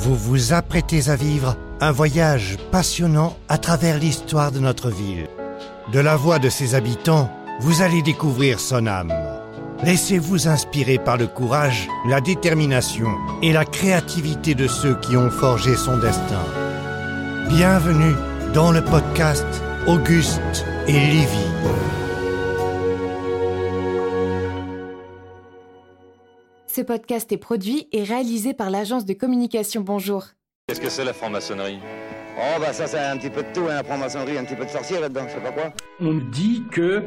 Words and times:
Vous 0.00 0.14
vous 0.14 0.52
apprêtez 0.52 1.10
à 1.10 1.16
vivre 1.16 1.56
un 1.80 1.90
voyage 1.90 2.56
passionnant 2.70 3.36
à 3.48 3.58
travers 3.58 3.98
l'histoire 3.98 4.52
de 4.52 4.60
notre 4.60 4.90
ville. 4.90 5.26
De 5.92 5.98
la 5.98 6.14
voix 6.14 6.38
de 6.38 6.48
ses 6.48 6.76
habitants, 6.76 7.28
vous 7.58 7.82
allez 7.82 8.00
découvrir 8.02 8.60
son 8.60 8.86
âme. 8.86 9.12
Laissez-vous 9.82 10.46
inspirer 10.46 10.98
par 10.98 11.16
le 11.16 11.26
courage, 11.26 11.88
la 12.06 12.20
détermination 12.20 13.08
et 13.42 13.52
la 13.52 13.64
créativité 13.64 14.54
de 14.54 14.68
ceux 14.68 14.94
qui 15.00 15.16
ont 15.16 15.30
forgé 15.30 15.74
son 15.74 15.98
destin. 15.98 16.44
Bienvenue 17.48 18.14
dans 18.54 18.70
le 18.70 18.84
podcast 18.84 19.46
Auguste 19.88 20.64
et 20.86 20.92
Livy. 20.92 21.87
Ce 26.78 26.82
podcast 26.84 27.32
est 27.32 27.38
produit 27.38 27.88
et 27.90 28.04
réalisé 28.04 28.54
par 28.54 28.70
l'agence 28.70 29.04
de 29.04 29.12
communication 29.12 29.80
Bonjour. 29.80 30.26
Qu'est-ce 30.68 30.80
que 30.80 30.88
c'est 30.88 31.04
la 31.04 31.12
franc-maçonnerie? 31.12 31.80
Oh 32.36 32.60
bah 32.60 32.72
ça 32.72 32.86
c'est 32.86 33.00
un 33.00 33.16
petit 33.16 33.30
peu 33.30 33.42
de 33.42 33.52
tout, 33.52 33.62
hein, 33.62 33.74
la 33.74 33.82
franc-maçonnerie, 33.82 34.38
un 34.38 34.44
petit 34.44 34.54
peu 34.54 34.64
de 34.64 34.70
sorcier 34.70 35.00
là-dedans, 35.00 35.22
je 35.26 35.32
sais 35.32 35.40
pas 35.40 35.50
quoi. 35.50 35.72
On 36.00 36.14
dit 36.14 36.62
que 36.70 37.04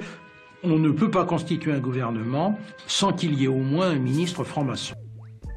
on 0.62 0.78
ne 0.78 0.92
peut 0.92 1.10
pas 1.10 1.24
constituer 1.24 1.72
un 1.72 1.80
gouvernement 1.80 2.58
sans 2.86 3.14
qu'il 3.14 3.40
y 3.40 3.46
ait 3.46 3.48
au 3.48 3.60
moins 3.60 3.92
un 3.92 3.96
ministre 3.96 4.44
franc-maçon. 4.44 4.94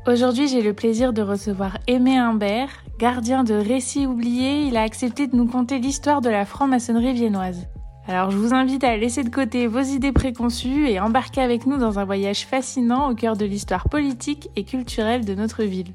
Aujourd'hui, 0.06 0.46
j'ai 0.46 0.62
le 0.62 0.74
plaisir 0.74 1.12
de 1.12 1.20
recevoir 1.20 1.78
Aimé 1.88 2.16
Imbert, 2.16 2.84
gardien 3.00 3.42
de 3.42 3.54
récits 3.54 4.06
oubliés. 4.06 4.62
Il 4.66 4.76
a 4.76 4.82
accepté 4.82 5.26
de 5.26 5.34
nous 5.34 5.48
conter 5.48 5.80
l'histoire 5.80 6.20
de 6.20 6.30
la 6.30 6.44
franc-maçonnerie 6.44 7.14
viennoise. 7.14 7.66
Alors 8.06 8.30
je 8.30 8.36
vous 8.36 8.52
invite 8.52 8.84
à 8.84 8.98
laisser 8.98 9.24
de 9.24 9.30
côté 9.30 9.66
vos 9.66 9.80
idées 9.80 10.12
préconçues 10.12 10.88
et 10.88 11.00
embarquer 11.00 11.40
avec 11.40 11.64
nous 11.64 11.78
dans 11.78 11.98
un 11.98 12.04
voyage 12.04 12.44
fascinant 12.44 13.10
au 13.10 13.14
cœur 13.14 13.34
de 13.34 13.46
l'histoire 13.46 13.88
politique 13.88 14.50
et 14.56 14.64
culturelle 14.64 15.24
de 15.24 15.34
notre 15.34 15.64
ville. 15.64 15.94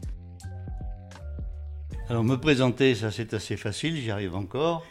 Alors 2.09 2.23
me 2.23 2.38
présenter, 2.38 2.95
ça 2.95 3.12
c'est 3.12 3.36
assez 3.36 3.58
facile, 3.58 3.95
j'y 3.95 4.09
arrive 4.09 4.34
encore. 4.34 4.84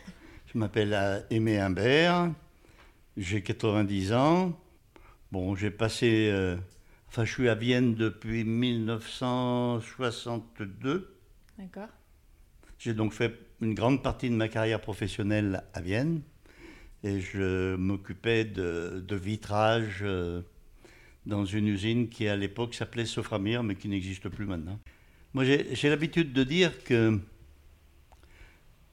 Je 0.46 0.56
m'appelle 0.58 0.94
euh, 0.94 1.18
Aimé 1.30 1.58
Imbert, 1.58 2.30
j'ai 3.16 3.42
90 3.42 4.12
ans. 4.12 4.52
Bon, 5.32 5.56
j'ai 5.56 5.72
passé... 5.72 6.30
euh, 6.32 6.56
enfin, 7.08 7.24
je 7.24 7.32
suis 7.32 7.48
à 7.48 7.56
Vienne 7.56 7.96
depuis 7.96 8.44
1962. 8.44 11.18
D'accord. 11.58 11.88
J'ai 12.78 12.94
donc 12.94 13.12
fait 13.12 13.34
une 13.60 13.74
grande 13.74 14.04
partie 14.04 14.30
de 14.30 14.36
ma 14.36 14.46
carrière 14.46 14.80
professionnelle 14.80 15.64
à 15.74 15.80
Vienne. 15.80 16.20
Et 17.04 17.20
je 17.20 17.76
m'occupais 17.76 18.44
de, 18.44 19.04
vitrage 19.10 20.00
euh, 20.02 20.42
dans 21.26 21.44
une 21.44 21.68
usine 21.68 22.08
qui 22.08 22.26
à 22.26 22.36
l'époque 22.36 22.74
s'appelait 22.74 23.06
Soframir, 23.06 23.62
mais 23.62 23.76
qui 23.76 23.88
n'existe 23.88 24.28
plus 24.28 24.46
maintenant. 24.46 24.78
Moi, 25.34 25.44
j'ai 25.44 25.88
l'habitude 25.88 26.32
de 26.32 26.42
dire 26.42 26.82
que 26.82 27.20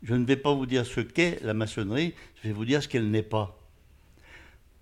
je 0.03 0.13
ne 0.13 0.25
vais 0.25 0.35
pas 0.35 0.53
vous 0.53 0.65
dire 0.65 0.85
ce 0.85 0.99
qu'est 0.99 1.41
la 1.43 1.53
maçonnerie, 1.53 2.13
je 2.41 2.49
vais 2.49 2.53
vous 2.53 2.65
dire 2.65 2.83
ce 2.83 2.87
qu'elle 2.87 3.09
n'est 3.09 3.23
pas. 3.23 3.59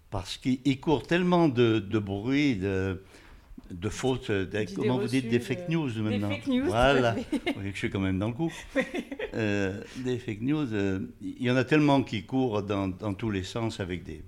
Parce 0.10 0.38
qu'il 0.38 0.60
il 0.66 0.80
court 0.80 1.08
tellement 1.08 1.48
de 1.48 1.80
bruit, 2.00 2.58
de, 2.58 3.02
de 3.74 3.90
de- 3.90 4.44
D'idées 4.46 4.74
comment 4.76 4.98
vous 5.00 5.08
dites, 5.08 5.28
des 5.30 5.40
de- 5.40 5.44
fake 5.44 5.70
news 5.70 5.90
des 5.92 6.02
maintenant. 6.02 6.30
fake 6.30 6.48
news, 6.48 6.66
Voilà. 6.66 7.10
à 7.10 7.14
fait. 7.16 7.26
Vous 7.48 7.54
voyez 7.56 7.70
que 7.70 7.76
je 7.76 7.80
suis 7.80 7.90
quand 7.90 8.00
même 8.00 8.20
dans 8.20 8.28
le 8.28 8.34
coup. 8.34 8.52
Euh, 9.36 9.82
des 9.98 10.20
fake 10.20 10.42
news, 10.42 10.72
euh, 10.76 11.00
il 11.20 11.42
y 11.42 11.50
en 11.50 11.56
a 11.56 11.64
tellement 11.64 12.04
qui 12.04 12.24
courent 12.24 12.62
dans, 12.62 12.88
dans 12.88 13.16
tous 13.16 13.32
les 13.32 13.42
sens 13.44 13.80
avec 13.80 14.04
des, 14.04 14.24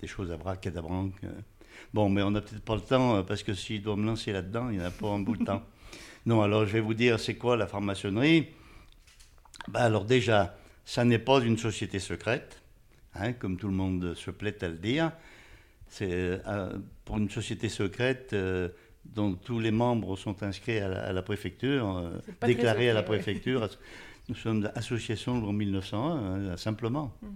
des 0.00 0.06
choses 0.06 0.30
à 0.32 0.38
bracadabranc. 0.38 1.10
euh. 1.24 1.28
Bon, 1.92 2.08
mais 2.08 2.22
on 2.22 2.30
n'a 2.30 2.40
peut-être 2.40 2.64
pas 2.64 2.74
le 2.76 2.80
temps, 2.80 3.16
euh, 3.16 3.22
parce 3.22 3.42
que 3.42 3.52
s'il 3.52 3.82
doit 3.82 3.94
me 3.94 4.06
lancer 4.06 4.32
là-dedans, 4.32 4.70
il 4.70 4.78
n'y 4.78 4.82
en 4.82 4.86
a 4.86 4.90
pas 4.90 5.08
un 5.08 5.20
bout 5.20 5.36
de 5.36 5.44
temps. 5.44 5.62
Non, 6.24 6.40
alors 6.40 6.64
je 6.64 6.72
vais 6.72 6.80
vous 6.80 6.94
dire, 6.94 7.18
c'est 7.20 7.34
quoi 7.34 7.56
la 7.58 7.66
franc-maçonnerie? 7.66 8.46
Ben, 9.68 9.80
Alors 9.80 10.04
déjà, 10.06 10.56
ça 10.86 11.04
n'est 11.04 11.18
pas 11.18 11.40
une 11.40 11.58
société 11.58 11.98
secrète, 11.98 12.62
hein, 13.14 13.32
comme 13.34 13.56
tout 13.58 13.66
le 13.68 13.74
monde 13.74 14.14
se 14.14 14.30
plaît 14.30 14.62
à 14.64 14.68
le 14.68 14.78
dire. 14.78 15.12
C'est 15.94 16.40
euh, 16.48 16.78
pour 17.04 17.18
une 17.18 17.28
société 17.28 17.68
secrète 17.68 18.32
euh, 18.32 18.70
dont 19.04 19.34
tous 19.34 19.60
les 19.60 19.70
membres 19.70 20.16
sont 20.16 20.42
inscrits 20.42 20.78
à 20.78 20.88
la, 20.88 21.04
à 21.04 21.12
la 21.12 21.20
préfecture, 21.20 21.98
euh, 21.98 22.18
déclarés 22.46 22.88
à 22.88 22.94
la 22.94 23.02
préfecture. 23.02 23.68
Nous 24.30 24.34
sommes 24.34 24.70
association 24.74 25.34
en 25.46 25.52
1901, 25.52 26.52
hein, 26.52 26.56
simplement. 26.56 27.12
Mm. 27.20 27.26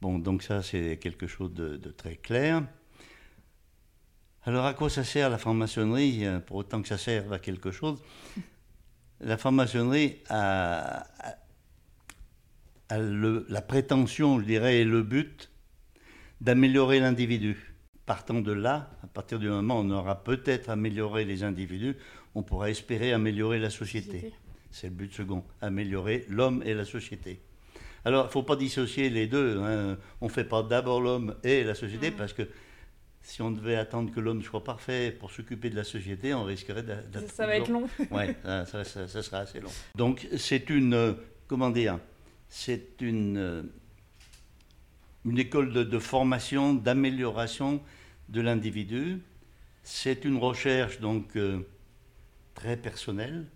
Bon, 0.00 0.18
donc 0.18 0.42
ça, 0.42 0.60
c'est 0.60 0.96
quelque 0.96 1.28
chose 1.28 1.54
de, 1.54 1.76
de 1.76 1.90
très 1.90 2.16
clair. 2.16 2.64
Alors, 4.42 4.64
à 4.64 4.74
quoi 4.74 4.90
ça 4.90 5.04
sert 5.04 5.30
la 5.30 5.38
franc-maçonnerie 5.38 6.24
Pour 6.46 6.56
autant 6.56 6.82
que 6.82 6.88
ça 6.88 6.98
serve 6.98 7.32
à 7.32 7.38
quelque 7.38 7.70
chose, 7.70 8.02
la 9.20 9.36
franc-maçonnerie 9.36 10.16
a, 10.28 11.04
a- 11.20 11.36
a 12.88 12.98
le- 12.98 13.46
la 13.48 13.60
prétention, 13.62 14.40
je 14.40 14.44
dirais, 14.46 14.78
et 14.80 14.84
le 14.84 15.02
but 15.04 15.50
d'améliorer 16.40 17.00
l'individu. 17.00 17.67
Partant 18.08 18.40
de 18.40 18.52
là, 18.52 18.90
à 19.04 19.06
partir 19.06 19.38
du 19.38 19.48
moment 19.48 19.78
où 19.80 19.84
on 19.84 19.90
aura 19.90 20.24
peut-être 20.24 20.70
amélioré 20.70 21.24
les 21.26 21.44
individus, 21.44 21.94
on 22.34 22.42
pourra 22.42 22.70
espérer 22.70 23.12
améliorer 23.12 23.58
la 23.58 23.68
société. 23.70 24.32
C'est 24.70 24.86
le 24.88 24.94
but 24.94 25.12
second, 25.12 25.44
améliorer 25.60 26.24
l'homme 26.30 26.62
et 26.64 26.72
la 26.72 26.86
société. 26.86 27.40
Alors, 28.06 28.24
il 28.24 28.28
ne 28.28 28.32
faut 28.32 28.42
pas 28.42 28.56
dissocier 28.56 29.10
les 29.10 29.26
deux. 29.26 29.58
hein. 29.60 29.98
On 30.22 30.26
ne 30.26 30.30
fait 30.30 30.44
pas 30.44 30.62
d'abord 30.62 31.02
l'homme 31.02 31.34
et 31.44 31.62
la 31.64 31.74
société, 31.74 32.10
parce 32.10 32.32
que 32.32 32.48
si 33.22 33.42
on 33.42 33.50
devait 33.50 33.76
attendre 33.76 34.10
que 34.14 34.20
l'homme 34.20 34.42
soit 34.42 34.64
parfait 34.64 35.10
pour 35.10 35.30
s'occuper 35.30 35.68
de 35.68 35.76
la 35.76 35.84
société, 35.84 36.32
on 36.32 36.44
risquerait 36.44 36.82
d'être 36.84 37.30
ça 37.30 37.46
va 37.46 37.56
être 37.56 37.68
long. 37.68 37.86
oui, 38.10 38.24
ça, 38.42 38.64
ça- 38.72 38.84
ça- 38.84 39.06
ça 39.08 39.22
sera 39.22 39.38
assez 39.40 39.60
long. 39.60 39.70
Donc 39.96 40.26
c'est 40.38 40.70
une, 40.70 40.94
euh, 40.94 41.12
comment 41.46 41.68
dire, 41.70 41.98
c'est 42.48 43.02
une, 43.02 43.36
euh, 43.36 43.62
une 45.24 45.38
école 45.38 45.72
de, 45.72 45.82
de 45.82 45.98
formation, 45.98 46.74
d'amélioration 46.74 47.82
de 48.28 48.40
l'individu. 48.40 49.20
C'est 49.82 50.24
une 50.24 50.36
recherche 50.36 51.00
donc 51.00 51.36
euh, 51.36 51.60
très 52.54 52.76
personnelle. 52.76 53.46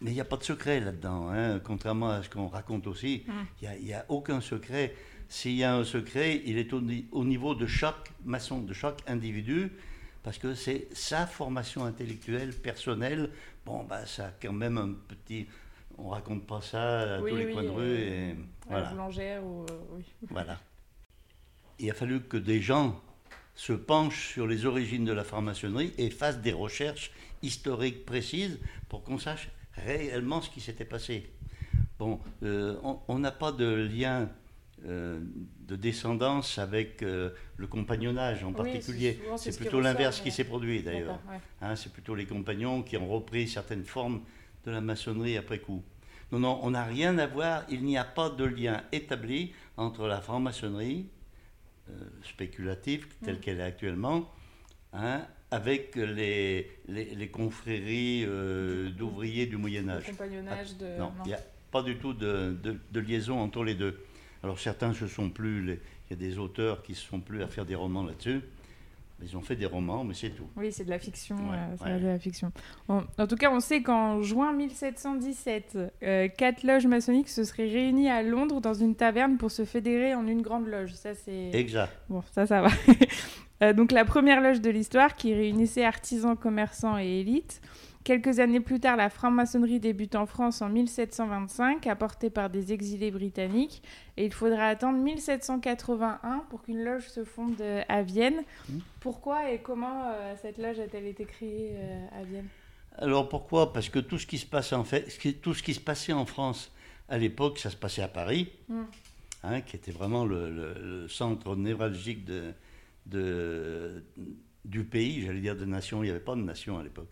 Mais 0.00 0.12
il 0.12 0.14
n'y 0.14 0.20
a 0.20 0.24
pas 0.24 0.36
de 0.36 0.44
secret 0.44 0.78
là-dedans, 0.80 1.28
hein, 1.30 1.58
contrairement 1.58 2.10
à 2.10 2.22
ce 2.22 2.30
qu'on 2.30 2.46
raconte 2.46 2.86
aussi. 2.86 3.24
Il 3.60 3.84
n'y 3.84 3.92
a, 3.92 4.04
aucun 4.08 4.40
secret. 4.40 4.94
S'il 5.28 5.56
y 5.56 5.64
a 5.64 5.74
un 5.74 5.84
secret, 5.84 6.40
il 6.46 6.56
est 6.56 6.72
au, 6.72 6.80
au 7.10 7.24
niveau 7.24 7.54
de 7.54 7.66
chaque 7.66 8.12
maçon, 8.24 8.60
de 8.60 8.72
chaque 8.72 9.02
individu, 9.08 9.72
parce 10.22 10.38
que 10.38 10.54
c'est 10.54 10.88
sa 10.92 11.26
formation 11.26 11.84
intellectuelle, 11.84 12.52
personnelle. 12.52 13.30
Bon, 13.66 13.82
bah, 13.84 14.06
ça 14.06 14.26
a 14.26 14.30
quand 14.40 14.52
même 14.52 14.78
un 14.78 14.92
petit. 15.08 15.48
On 15.98 16.08
raconte 16.10 16.46
pas 16.46 16.60
ça 16.60 17.16
à 17.16 17.20
Oui, 17.20 17.30
tous 17.30 17.36
les 17.36 17.46
oui, 17.46 17.52
coins 17.52 17.62
de 17.64 17.68
euh, 17.68 17.72
rue. 17.72 17.94
Et 17.98 18.30
À 18.30 18.30
la 18.30 18.34
voilà. 18.68 18.90
boulangère 18.90 19.44
ou... 19.44 19.62
euh, 19.62 19.78
oui. 19.96 20.04
Voilà. 20.30 20.58
Il 21.80 21.90
a 21.90 21.94
fallu 21.94 22.20
que 22.20 22.36
des 22.36 22.60
gens 22.60 23.00
se 23.54 23.72
penchent 23.72 24.32
sur 24.32 24.46
les 24.46 24.66
origines 24.66 25.04
de 25.04 25.12
la 25.12 25.24
franc-maçonnerie 25.24 25.92
et 25.98 26.10
fassent 26.10 26.40
des 26.40 26.52
recherches 26.52 27.10
historiques 27.42 28.04
précises 28.04 28.58
pour 28.88 29.02
qu'on 29.02 29.18
sache 29.18 29.48
réellement 29.74 30.40
ce 30.40 30.50
qui 30.50 30.60
s'était 30.60 30.84
passé. 30.84 31.30
Bon, 31.98 32.20
euh, 32.44 32.76
on- 33.08 33.18
n'a 33.18 33.32
pas 33.32 33.50
de 33.52 33.66
lien 33.66 34.28
euh, 34.86 35.20
de 35.66 35.74
descendance 35.74 36.58
avec 36.58 37.02
euh, 37.02 37.30
le 37.56 37.66
compagnonnage 37.66 38.44
en 38.44 38.48
Oui, 38.50 38.54
particulier. 38.54 39.18
c'est 39.36 39.56
plutôt 39.56 39.80
l'inverse 39.80 40.20
qui 40.20 40.30
s'est 40.30 40.44
produit 40.44 40.82
d'ailleurs. 40.84 41.18
Ouais. 41.28 41.40
Hein, 41.60 41.74
c'est 41.74 41.92
plutôt 41.92 42.14
les 42.14 42.26
compagnons 42.26 42.82
qui 42.82 42.96
ont 42.96 43.08
repris 43.08 43.48
certaines 43.48 43.84
formes 43.84 44.20
de 44.64 44.70
la 44.70 44.80
maçonnerie 44.80 45.36
après 45.36 45.58
coup. 45.58 45.82
Non, 46.32 46.38
non, 46.40 46.60
on 46.62 46.70
n'a 46.72 46.84
rien 46.84 47.16
à 47.18 47.26
voir, 47.26 47.64
il 47.70 47.82
n'y 47.84 47.96
a 47.96 48.04
pas 48.04 48.28
de 48.30 48.44
lien 48.44 48.82
établi 48.92 49.52
entre 49.76 50.06
la 50.06 50.20
franc-maçonnerie 50.20 51.06
euh, 51.88 51.92
spéculative, 52.22 53.06
telle 53.24 53.36
Mm. 53.36 53.40
qu'elle 53.40 53.60
est 53.60 53.62
actuellement, 53.62 54.30
hein, 54.92 55.22
avec 55.50 55.96
les, 55.96 56.70
les, 56.86 57.14
les 57.14 57.28
confréries 57.28 58.24
euh, 58.26 58.90
d'ouvriers 58.90 59.46
du 59.46 59.52
Le 59.52 59.58
Moyen-Âge. 59.58 60.04
compagnonnage 60.06 60.76
de... 60.76 60.98
Non, 60.98 61.12
il 61.24 61.28
n'y 61.28 61.34
a 61.34 61.40
pas 61.70 61.82
du 61.82 61.96
tout 61.96 62.12
de, 62.12 62.54
de- 62.62 62.76
de 62.92 63.00
liaison 63.00 63.38
entre 63.40 63.64
les 63.64 63.74
deux. 63.74 63.98
Alors 64.42 64.58
certains 64.60 64.92
se 64.92 65.06
sont 65.06 65.30
plus, 65.30 65.64
il 65.64 65.78
y 66.10 66.12
a 66.12 66.16
des 66.16 66.38
auteurs 66.38 66.82
qui 66.82 66.94
se 66.94 67.06
sont 67.06 67.20
plus 67.20 67.42
à 67.42 67.48
faire 67.48 67.64
des 67.64 67.74
romans 67.74 68.04
là-dessus. 68.04 68.40
Ils 69.22 69.36
ont 69.36 69.40
fait 69.40 69.56
des 69.56 69.66
romans, 69.66 70.04
mais 70.04 70.14
c'est 70.14 70.30
tout. 70.30 70.46
Oui, 70.56 70.70
c'est 70.70 70.84
de 70.84 70.90
la 70.90 70.98
fiction. 70.98 71.36
Ouais, 71.36 71.56
euh, 71.56 71.76
ça 71.76 71.84
ouais. 71.84 71.90
reste 71.92 72.04
de 72.04 72.08
la 72.08 72.18
fiction. 72.18 72.52
Bon, 72.88 73.02
en 73.18 73.26
tout 73.26 73.34
cas, 73.36 73.50
on 73.50 73.58
sait 73.60 73.82
qu'en 73.82 74.22
juin 74.22 74.52
1717, 74.52 75.78
euh, 76.02 76.28
quatre 76.28 76.62
loges 76.62 76.86
maçonniques 76.86 77.28
se 77.28 77.42
seraient 77.42 77.68
réunies 77.68 78.08
à 78.08 78.22
Londres 78.22 78.60
dans 78.60 78.74
une 78.74 78.94
taverne 78.94 79.36
pour 79.36 79.50
se 79.50 79.64
fédérer 79.64 80.14
en 80.14 80.26
une 80.26 80.42
grande 80.42 80.68
loge. 80.68 80.94
Ça, 80.94 81.14
c'est 81.14 81.50
Exact. 81.52 81.92
bon, 82.08 82.22
ça, 82.32 82.46
ça 82.46 82.62
va. 82.62 82.68
Euh, 83.60 83.72
donc 83.72 83.90
la 83.90 84.04
première 84.04 84.40
loge 84.40 84.60
de 84.60 84.70
l'histoire 84.70 85.16
qui 85.16 85.34
réunissait 85.34 85.84
artisans, 85.84 86.36
commerçants 86.36 86.96
et 86.96 87.22
élites. 87.22 87.60
Quelques 88.08 88.38
années 88.38 88.60
plus 88.60 88.80
tard, 88.80 88.96
la 88.96 89.10
franc-maçonnerie 89.10 89.80
débute 89.80 90.14
en 90.14 90.24
France 90.24 90.62
en 90.62 90.70
1725, 90.70 91.86
apportée 91.88 92.30
par 92.30 92.48
des 92.48 92.72
exilés 92.72 93.10
britanniques. 93.10 93.82
Et 94.16 94.24
il 94.24 94.32
faudra 94.32 94.64
attendre 94.68 94.96
1781 94.98 96.44
pour 96.48 96.62
qu'une 96.62 96.82
loge 96.82 97.06
se 97.06 97.22
fonde 97.24 97.60
euh, 97.60 97.82
à 97.86 98.00
Vienne. 98.00 98.40
Mmh. 98.70 98.78
Pourquoi 99.00 99.52
et 99.52 99.58
comment 99.58 100.04
euh, 100.06 100.34
cette 100.40 100.56
loge 100.56 100.80
a-t-elle 100.80 101.04
été 101.06 101.26
créée 101.26 101.72
euh, 101.74 102.06
à 102.18 102.24
Vienne? 102.24 102.46
Alors 102.96 103.28
pourquoi? 103.28 103.74
Parce 103.74 103.90
que 103.90 103.98
tout 103.98 104.16
ce 104.18 104.26
qui 104.26 104.38
se 104.38 104.46
passe 104.46 104.72
en 104.72 104.84
fait, 104.84 105.10
ce 105.10 105.18
qui- 105.18 105.34
tout 105.34 105.52
ce 105.52 105.62
qui 105.62 105.74
se 105.74 105.80
passait 105.80 106.14
en 106.14 106.24
France 106.24 106.72
à 107.10 107.18
l'époque, 107.18 107.58
ça 107.58 107.68
se 107.68 107.76
passait 107.76 108.00
à 108.00 108.08
Paris, 108.08 108.50
Mm. 108.70 108.82
hein, 109.44 109.60
qui 109.60 109.76
était 109.76 109.92
vraiment 109.92 110.24
le, 110.24 110.48
le- 110.50 110.74
le 111.02 111.08
centre 111.08 111.54
névralgique 111.56 112.24
de, 112.24 112.54
de- 113.04 114.02
du 114.64 114.84
pays, 114.84 115.20
j'allais 115.26 115.40
dire 115.40 115.56
de 115.56 115.66
nation, 115.66 116.02
il 116.02 116.06
n'y 116.06 116.10
avait 116.10 116.20
pas 116.20 116.34
de 116.36 116.40
nation 116.40 116.78
à 116.78 116.82
l'époque, 116.82 117.08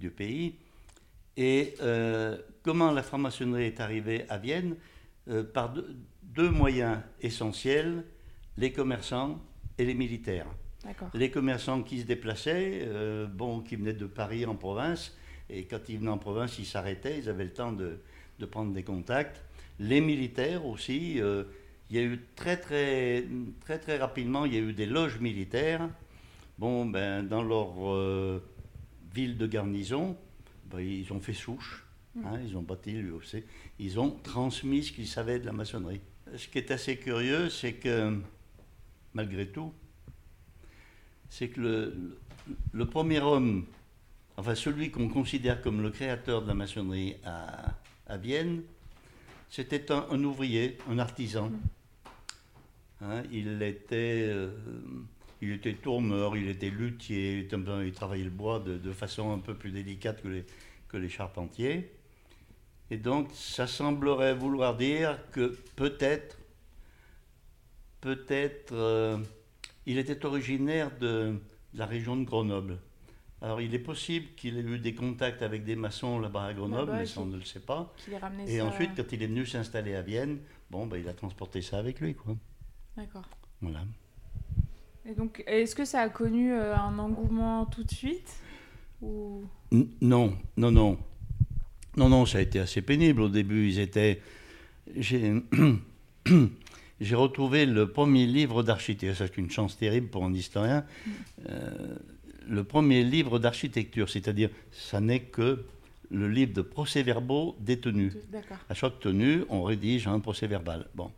du 0.00 0.10
pays. 0.10 0.54
Et 1.36 1.74
euh, 1.80 2.36
comment 2.62 2.90
la 2.90 3.02
franc-maçonnerie 3.02 3.64
est 3.64 3.80
arrivée 3.80 4.24
à 4.28 4.38
Vienne 4.38 4.76
Euh, 5.30 5.44
Par 5.44 5.68
deux, 5.74 5.94
deux 6.22 6.48
moyens 6.50 7.00
essentiels, 7.20 8.02
les 8.56 8.72
commerçants 8.72 9.38
et 9.76 9.84
les 9.84 9.94
militaires. 9.94 10.46
Les 11.12 11.30
commerçants 11.30 11.82
qui 11.82 12.00
se 12.00 12.06
déplaçaient, 12.06 12.80
euh, 12.86 13.26
bon, 13.26 13.60
qui 13.60 13.76
venaient 13.76 13.92
de 13.92 14.06
Paris 14.06 14.46
en 14.46 14.54
province, 14.56 15.14
et 15.50 15.64
quand 15.66 15.88
ils 15.90 15.98
venaient 15.98 16.10
en 16.10 16.18
province, 16.18 16.58
ils 16.58 16.64
s'arrêtaient, 16.64 17.18
ils 17.18 17.28
avaient 17.28 17.44
le 17.44 17.52
temps 17.52 17.72
de, 17.72 18.00
de 18.38 18.46
prendre 18.46 18.72
des 18.72 18.82
contacts. 18.84 19.42
Les 19.78 20.00
militaires 20.00 20.64
aussi, 20.64 21.20
il 21.90 21.96
y 21.96 21.98
a 21.98 22.02
eu 22.02 22.18
très 22.34 22.56
très, 22.56 23.24
très 23.60 23.78
très 23.78 23.98
rapidement, 23.98 24.44
il 24.46 24.54
y 24.54 24.56
a 24.56 24.60
eu 24.60 24.72
des 24.72 24.86
loges 24.86 25.18
militaires. 25.20 25.88
Bon, 26.58 26.86
ben, 26.86 27.22
dans 27.22 27.42
leur 27.42 28.40
ville 29.18 29.36
de 29.36 29.46
garnison, 29.48 30.16
ben, 30.70 30.78
ils 30.78 31.12
ont 31.12 31.18
fait 31.18 31.32
souche, 31.34 31.84
hein, 32.24 32.38
ils 32.46 32.56
ont 32.56 32.62
bâti 32.62 32.92
l'UOC, 32.92 33.42
ils 33.80 33.98
ont 33.98 34.10
transmis 34.22 34.84
ce 34.84 34.92
qu'ils 34.92 35.08
savaient 35.08 35.40
de 35.40 35.46
la 35.46 35.52
maçonnerie. 35.52 36.00
Ce 36.36 36.46
qui 36.46 36.58
est 36.58 36.70
assez 36.70 36.98
curieux, 36.98 37.50
c'est 37.50 37.72
que, 37.74 38.16
malgré 39.14 39.48
tout, 39.48 39.72
c'est 41.28 41.48
que 41.48 41.60
le, 41.60 42.18
le 42.72 42.86
premier 42.86 43.20
homme, 43.20 43.66
enfin 44.36 44.54
celui 44.54 44.90
qu'on 44.92 45.08
considère 45.08 45.60
comme 45.62 45.82
le 45.82 45.90
créateur 45.90 46.42
de 46.42 46.48
la 46.48 46.54
maçonnerie 46.54 47.16
à, 47.24 47.74
à 48.06 48.16
Vienne, 48.18 48.62
c'était 49.50 49.90
un, 49.90 50.06
un 50.10 50.22
ouvrier, 50.22 50.78
un 50.88 50.98
artisan. 50.98 51.50
Hein, 53.00 53.22
il, 53.32 53.62
était, 53.62 54.28
euh, 54.28 54.50
il 55.40 55.52
était 55.52 55.74
tourneur, 55.74 56.36
il 56.36 56.48
était 56.48 56.70
luthier, 56.70 57.34
il, 57.34 57.38
était 57.44 57.56
un 57.56 57.60
peu- 57.60 57.86
il 57.86 57.92
travaillait 57.92 58.24
le 58.24 58.30
bois 58.30 58.58
de, 58.60 58.76
de 58.78 58.92
façon 58.92 59.32
un 59.32 59.38
peu 59.38 59.54
plus 59.54 59.70
délicate 59.70 60.22
que 60.22 60.28
les, 60.28 60.44
que 60.88 60.96
les 60.96 61.08
charpentiers. 61.08 61.92
Et 62.90 62.96
donc, 62.96 63.28
ça 63.34 63.66
semblerait 63.66 64.34
vouloir 64.34 64.76
dire 64.76 65.18
que 65.30 65.56
peut-être, 65.76 66.38
peut-être, 68.00 68.72
euh, 68.72 69.18
il 69.86 69.98
était 69.98 70.24
originaire 70.24 70.90
de, 70.98 71.38
de 71.74 71.78
la 71.78 71.86
région 71.86 72.16
de 72.16 72.24
Grenoble. 72.24 72.78
Alors, 73.40 73.60
il 73.60 73.72
est 73.74 73.78
possible 73.78 74.26
qu'il 74.36 74.58
ait 74.58 74.62
eu 74.62 74.78
des 74.80 74.94
contacts 74.94 75.42
avec 75.42 75.64
des 75.64 75.76
maçons 75.76 76.18
là-bas 76.18 76.46
à 76.46 76.54
Grenoble, 76.54 76.90
mais 76.92 77.06
ça, 77.06 77.20
on 77.20 77.26
ne 77.26 77.36
le 77.36 77.44
sait 77.44 77.60
pas. 77.60 77.92
Et 78.48 78.58
ça- 78.58 78.64
ensuite, 78.66 78.90
quand 78.96 79.12
il 79.12 79.22
est 79.22 79.26
venu 79.28 79.46
s'installer 79.46 79.94
à 79.94 80.02
Vienne, 80.02 80.38
bon, 80.70 80.86
ben, 80.86 80.96
il 80.96 81.08
a 81.08 81.12
transporté 81.14 81.62
ça 81.62 81.78
avec 81.78 82.00
lui, 82.00 82.14
quoi. 82.14 82.34
D'accord. 82.96 83.28
Voilà. 83.60 83.84
Et 85.08 85.14
donc, 85.14 85.42
est-ce 85.46 85.74
que 85.74 85.86
ça 85.86 86.00
a 86.02 86.08
connu 86.10 86.52
euh, 86.52 86.76
un 86.76 86.98
engouement 86.98 87.64
tout 87.64 87.82
de 87.82 87.90
suite 87.90 88.30
ou... 89.00 89.42
Non, 90.00 90.36
non, 90.56 90.70
non. 90.70 90.98
Non, 91.96 92.08
non, 92.10 92.26
ça 92.26 92.38
a 92.38 92.40
été 92.42 92.58
assez 92.58 92.82
pénible 92.82 93.22
au 93.22 93.28
début. 93.28 93.68
Ils 93.68 93.78
étaient. 93.78 94.20
J'ai 94.96 95.34
j'ai 97.00 97.14
retrouvé 97.14 97.64
le 97.64 97.90
premier 97.90 98.26
livre 98.26 98.62
d'architecture. 98.62 99.16
C'est 99.16 99.38
une 99.38 99.50
chance 99.50 99.78
terrible 99.78 100.08
pour 100.08 100.24
un 100.24 100.34
historien. 100.34 100.84
Euh, 101.48 101.96
le 102.46 102.64
premier 102.64 103.02
livre 103.02 103.38
d'architecture, 103.38 104.10
c'est-à-dire, 104.10 104.50
ça 104.72 105.00
n'est 105.00 105.20
que 105.20 105.64
le 106.10 106.28
livre 106.28 106.52
de 106.52 106.62
procès-verbaux 106.62 107.56
détenus. 107.60 108.14
À 108.68 108.74
chaque 108.74 109.00
tenue, 109.00 109.44
on 109.48 109.62
rédige 109.62 110.06
un 110.06 110.20
procès 110.20 110.46
verbal. 110.46 110.86
Bon. 110.94 111.10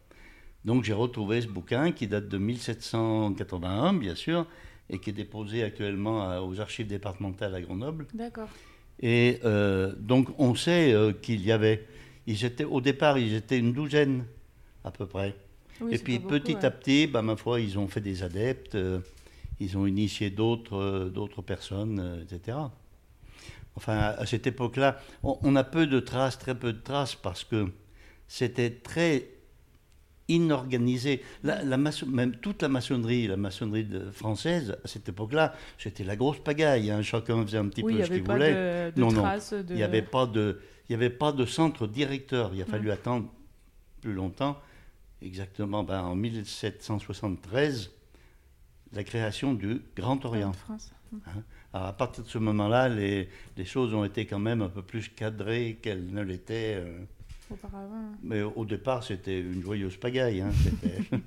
Donc 0.64 0.84
j'ai 0.84 0.92
retrouvé 0.92 1.40
ce 1.40 1.46
bouquin 1.46 1.92
qui 1.92 2.06
date 2.06 2.28
de 2.28 2.38
1781, 2.38 3.94
bien 3.94 4.14
sûr, 4.14 4.46
et 4.90 4.98
qui 4.98 5.10
est 5.10 5.14
déposé 5.14 5.62
actuellement 5.62 6.38
aux 6.46 6.60
archives 6.60 6.86
départementales 6.86 7.54
à 7.54 7.60
Grenoble. 7.60 8.06
D'accord. 8.12 8.48
Et 9.00 9.40
euh, 9.44 9.94
donc 9.98 10.28
on 10.38 10.54
sait 10.54 10.92
euh, 10.92 11.12
qu'il 11.12 11.42
y 11.44 11.52
avait, 11.52 11.86
ils 12.26 12.44
étaient, 12.44 12.64
au 12.64 12.80
départ, 12.80 13.18
ils 13.18 13.34
étaient 13.34 13.58
une 13.58 13.72
douzaine 13.72 14.24
à 14.84 14.90
peu 14.90 15.06
près. 15.06 15.34
Oui, 15.80 15.94
et 15.94 15.98
puis 15.98 16.18
beaucoup, 16.18 16.34
petit 16.34 16.54
ouais. 16.54 16.64
à 16.64 16.70
petit, 16.70 17.06
bah, 17.06 17.22
ma 17.22 17.36
foi, 17.36 17.60
ils 17.60 17.78
ont 17.78 17.88
fait 17.88 18.02
des 18.02 18.22
adeptes, 18.22 18.74
euh, 18.74 19.00
ils 19.60 19.78
ont 19.78 19.86
initié 19.86 20.28
d'autres 20.28 21.10
d'autres 21.12 21.40
personnes, 21.40 22.22
etc. 22.22 22.58
Enfin, 23.76 23.96
à 23.96 24.26
cette 24.26 24.46
époque-là, 24.46 25.00
on, 25.22 25.38
on 25.42 25.56
a 25.56 25.64
peu 25.64 25.86
de 25.86 26.00
traces, 26.00 26.38
très 26.38 26.54
peu 26.54 26.74
de 26.74 26.80
traces, 26.80 27.14
parce 27.14 27.44
que 27.44 27.70
c'était 28.28 28.70
très 28.70 29.28
inorganisé. 30.34 31.22
La, 31.42 31.62
la 31.62 31.76
maçon- 31.76 32.06
même 32.06 32.36
toute 32.36 32.62
la 32.62 32.68
maçonnerie, 32.68 33.26
la 33.26 33.36
maçonnerie 33.36 33.84
de- 33.84 34.10
française, 34.10 34.76
à 34.84 34.88
cette 34.88 35.08
époque-là, 35.08 35.54
c'était 35.78 36.04
la 36.04 36.16
grosse 36.16 36.38
pagaille. 36.38 36.90
hein. 36.90 37.02
Chacun 37.02 37.42
faisait 37.44 37.58
un 37.58 37.68
petit 37.68 37.82
Oui, 37.82 37.96
peu 37.98 38.04
ce 38.04 38.10
qu'il 38.12 38.22
voulait. 38.22 38.90
de, 38.92 38.96
de 38.96 39.00
Non. 39.00 39.10
Il 39.70 39.76
n'y 39.76 39.82
avait 39.82 40.02
pas 40.02 40.26
de, 40.26 40.60
il 40.88 40.92
y 40.92 40.94
avait 40.94 41.10
pas 41.10 41.32
de 41.32 41.44
centre 41.44 41.86
directeur. 41.86 42.52
Il 42.54 42.62
a 42.62 42.64
fallu 42.66 42.90
attendre 42.90 43.28
plus 44.00 44.12
longtemps, 44.14 44.58
exactement 45.20 45.82
ben, 45.84 46.00
en 46.02 46.14
1773, 46.16 47.90
la 48.92 49.04
création 49.04 49.54
du 49.54 49.82
Grand 49.96 50.24
Orient. 50.24 50.52
France. 50.52 50.90
Alors 51.72 51.88
à 51.88 51.92
partir 51.92 52.24
de 52.24 52.28
ce 52.28 52.38
moment-là, 52.38 52.88
les, 52.88 53.28
les 53.56 53.64
choses 53.64 53.94
ont 53.94 54.04
été 54.04 54.26
quand 54.26 54.38
même 54.38 54.62
un 54.62 54.68
peu 54.68 54.82
plus 54.82 55.08
cadrées 55.08 55.78
qu'elles 55.82 56.06
ne 56.06 56.22
l'étaient. 56.22 56.74
euh, 56.76 56.98
Auparavant. 57.50 58.12
mais 58.22 58.42
au 58.42 58.64
départ, 58.64 59.02
c'était 59.02 59.40
une 59.40 59.62
joyeuse 59.62 59.96
pagaille. 59.96 60.40
hein. 60.40 60.50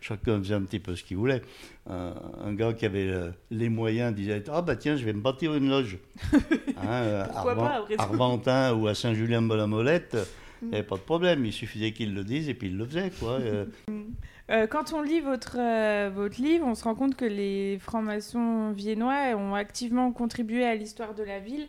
Chacun 0.00 0.38
faisait 0.38 0.54
un 0.54 0.62
petit 0.62 0.78
peu 0.78 0.94
ce 0.94 1.02
qu'il 1.02 1.16
voulait. 1.16 1.42
Un, 1.90 2.14
un 2.44 2.52
gars 2.54 2.72
qui 2.72 2.86
avait 2.86 3.08
euh, 3.08 3.30
les 3.50 3.68
moyens 3.68 4.14
disait 4.14 4.42
Ah, 4.50 4.62
bah 4.62 4.76
tiens, 4.76 4.96
je 4.96 5.04
vais 5.04 5.12
me 5.12 5.20
bâtir 5.20 5.54
une 5.54 5.68
loge. 5.68 5.98
Hein, 6.84 6.88
euh, 7.02 7.24
Pourquoi 7.26 7.54
Arvan- 7.54 7.96
pas. 7.96 8.02
Arventin 8.02 8.74
ou 8.74 8.88
à 8.88 8.94
Saint-Julien-de-la-Molette, 8.96 10.16
il 10.62 10.68
n'y 10.68 10.74
avait 10.74 10.82
pas 10.86 10.96
de 10.96 11.00
problème. 11.02 11.44
Il 11.46 11.52
suffisait 11.52 11.92
qu'il 11.92 12.12
le 12.14 12.24
dise 12.24 12.48
et 12.48 12.54
puis 12.54 12.68
il 12.68 12.76
le 12.76 12.84
faisait. 12.86 13.10
Quoi. 13.18 13.32
Euh, 13.40 13.66
Euh, 14.50 14.66
quand 14.66 14.92
on 14.92 15.00
lit 15.02 15.20
votre, 15.20 15.56
euh, 15.58 16.10
votre 16.12 16.42
livre, 16.42 16.66
on 16.66 16.74
se 16.74 16.82
rend 16.84 16.96
compte 16.96 17.14
que 17.14 17.24
les 17.24 17.78
francs-maçons 17.78 18.72
viennois 18.72 19.34
ont 19.36 19.54
activement 19.54 20.10
contribué 20.12 20.64
à 20.66 20.74
l'histoire 20.74 21.14
de 21.14 21.22
la 21.22 21.38
ville. 21.38 21.68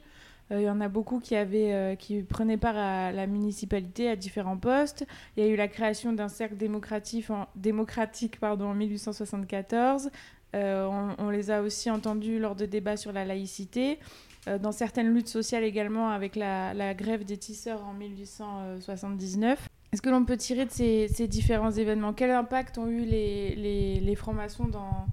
Euh, 0.51 0.61
Il 0.61 0.63
y 0.63 0.69
en 0.69 0.81
a 0.81 0.87
beaucoup 0.87 1.19
qui, 1.19 1.35
avaient, 1.35 1.73
euh, 1.73 1.95
qui 1.95 2.21
prenaient 2.23 2.57
part 2.57 2.77
à 2.77 3.11
la 3.11 3.27
municipalité 3.27 4.09
à 4.09 4.15
différents 4.15 4.57
postes. 4.57 5.05
Il 5.37 5.43
y 5.43 5.47
a 5.47 5.49
eu 5.49 5.55
la 5.55 5.67
création 5.67 6.13
d'un 6.13 6.27
cercle 6.27 6.57
démocratique 6.57 7.29
en, 7.29 7.47
démocratique, 7.55 8.39
pardon, 8.39 8.67
en 8.67 8.73
1874. 8.75 10.09
Euh, 10.55 10.85
on, 10.85 11.15
on 11.17 11.29
les 11.29 11.49
a 11.49 11.61
aussi 11.61 11.89
entendus 11.89 12.39
lors 12.39 12.55
de 12.55 12.65
débats 12.65 12.97
sur 12.97 13.11
la 13.11 13.25
laïcité. 13.25 13.99
Dans 14.61 14.73
certaines 14.73 15.13
luttes 15.13 15.29
sociales 15.29 15.63
également 15.63 16.09
avec 16.09 16.35
la, 16.35 16.73
la 16.73 16.93
grève 16.93 17.23
des 17.23 17.37
tisseurs 17.37 17.81
en 17.85 17.93
1879. 17.93 19.69
Est-ce 19.93 20.01
que 20.01 20.09
l'on 20.09 20.25
peut 20.25 20.35
tirer 20.35 20.65
de 20.65 20.69
ces, 20.71 21.07
ces 21.07 21.29
différents 21.29 21.71
événements? 21.71 22.11
Quel 22.11 22.29
impact 22.29 22.77
ont 22.77 22.87
eu 22.87 23.05
les, 23.05 23.55
les, 23.55 24.01
les 24.01 24.15
francs-maçons 24.15 24.67
dans, 24.67 25.07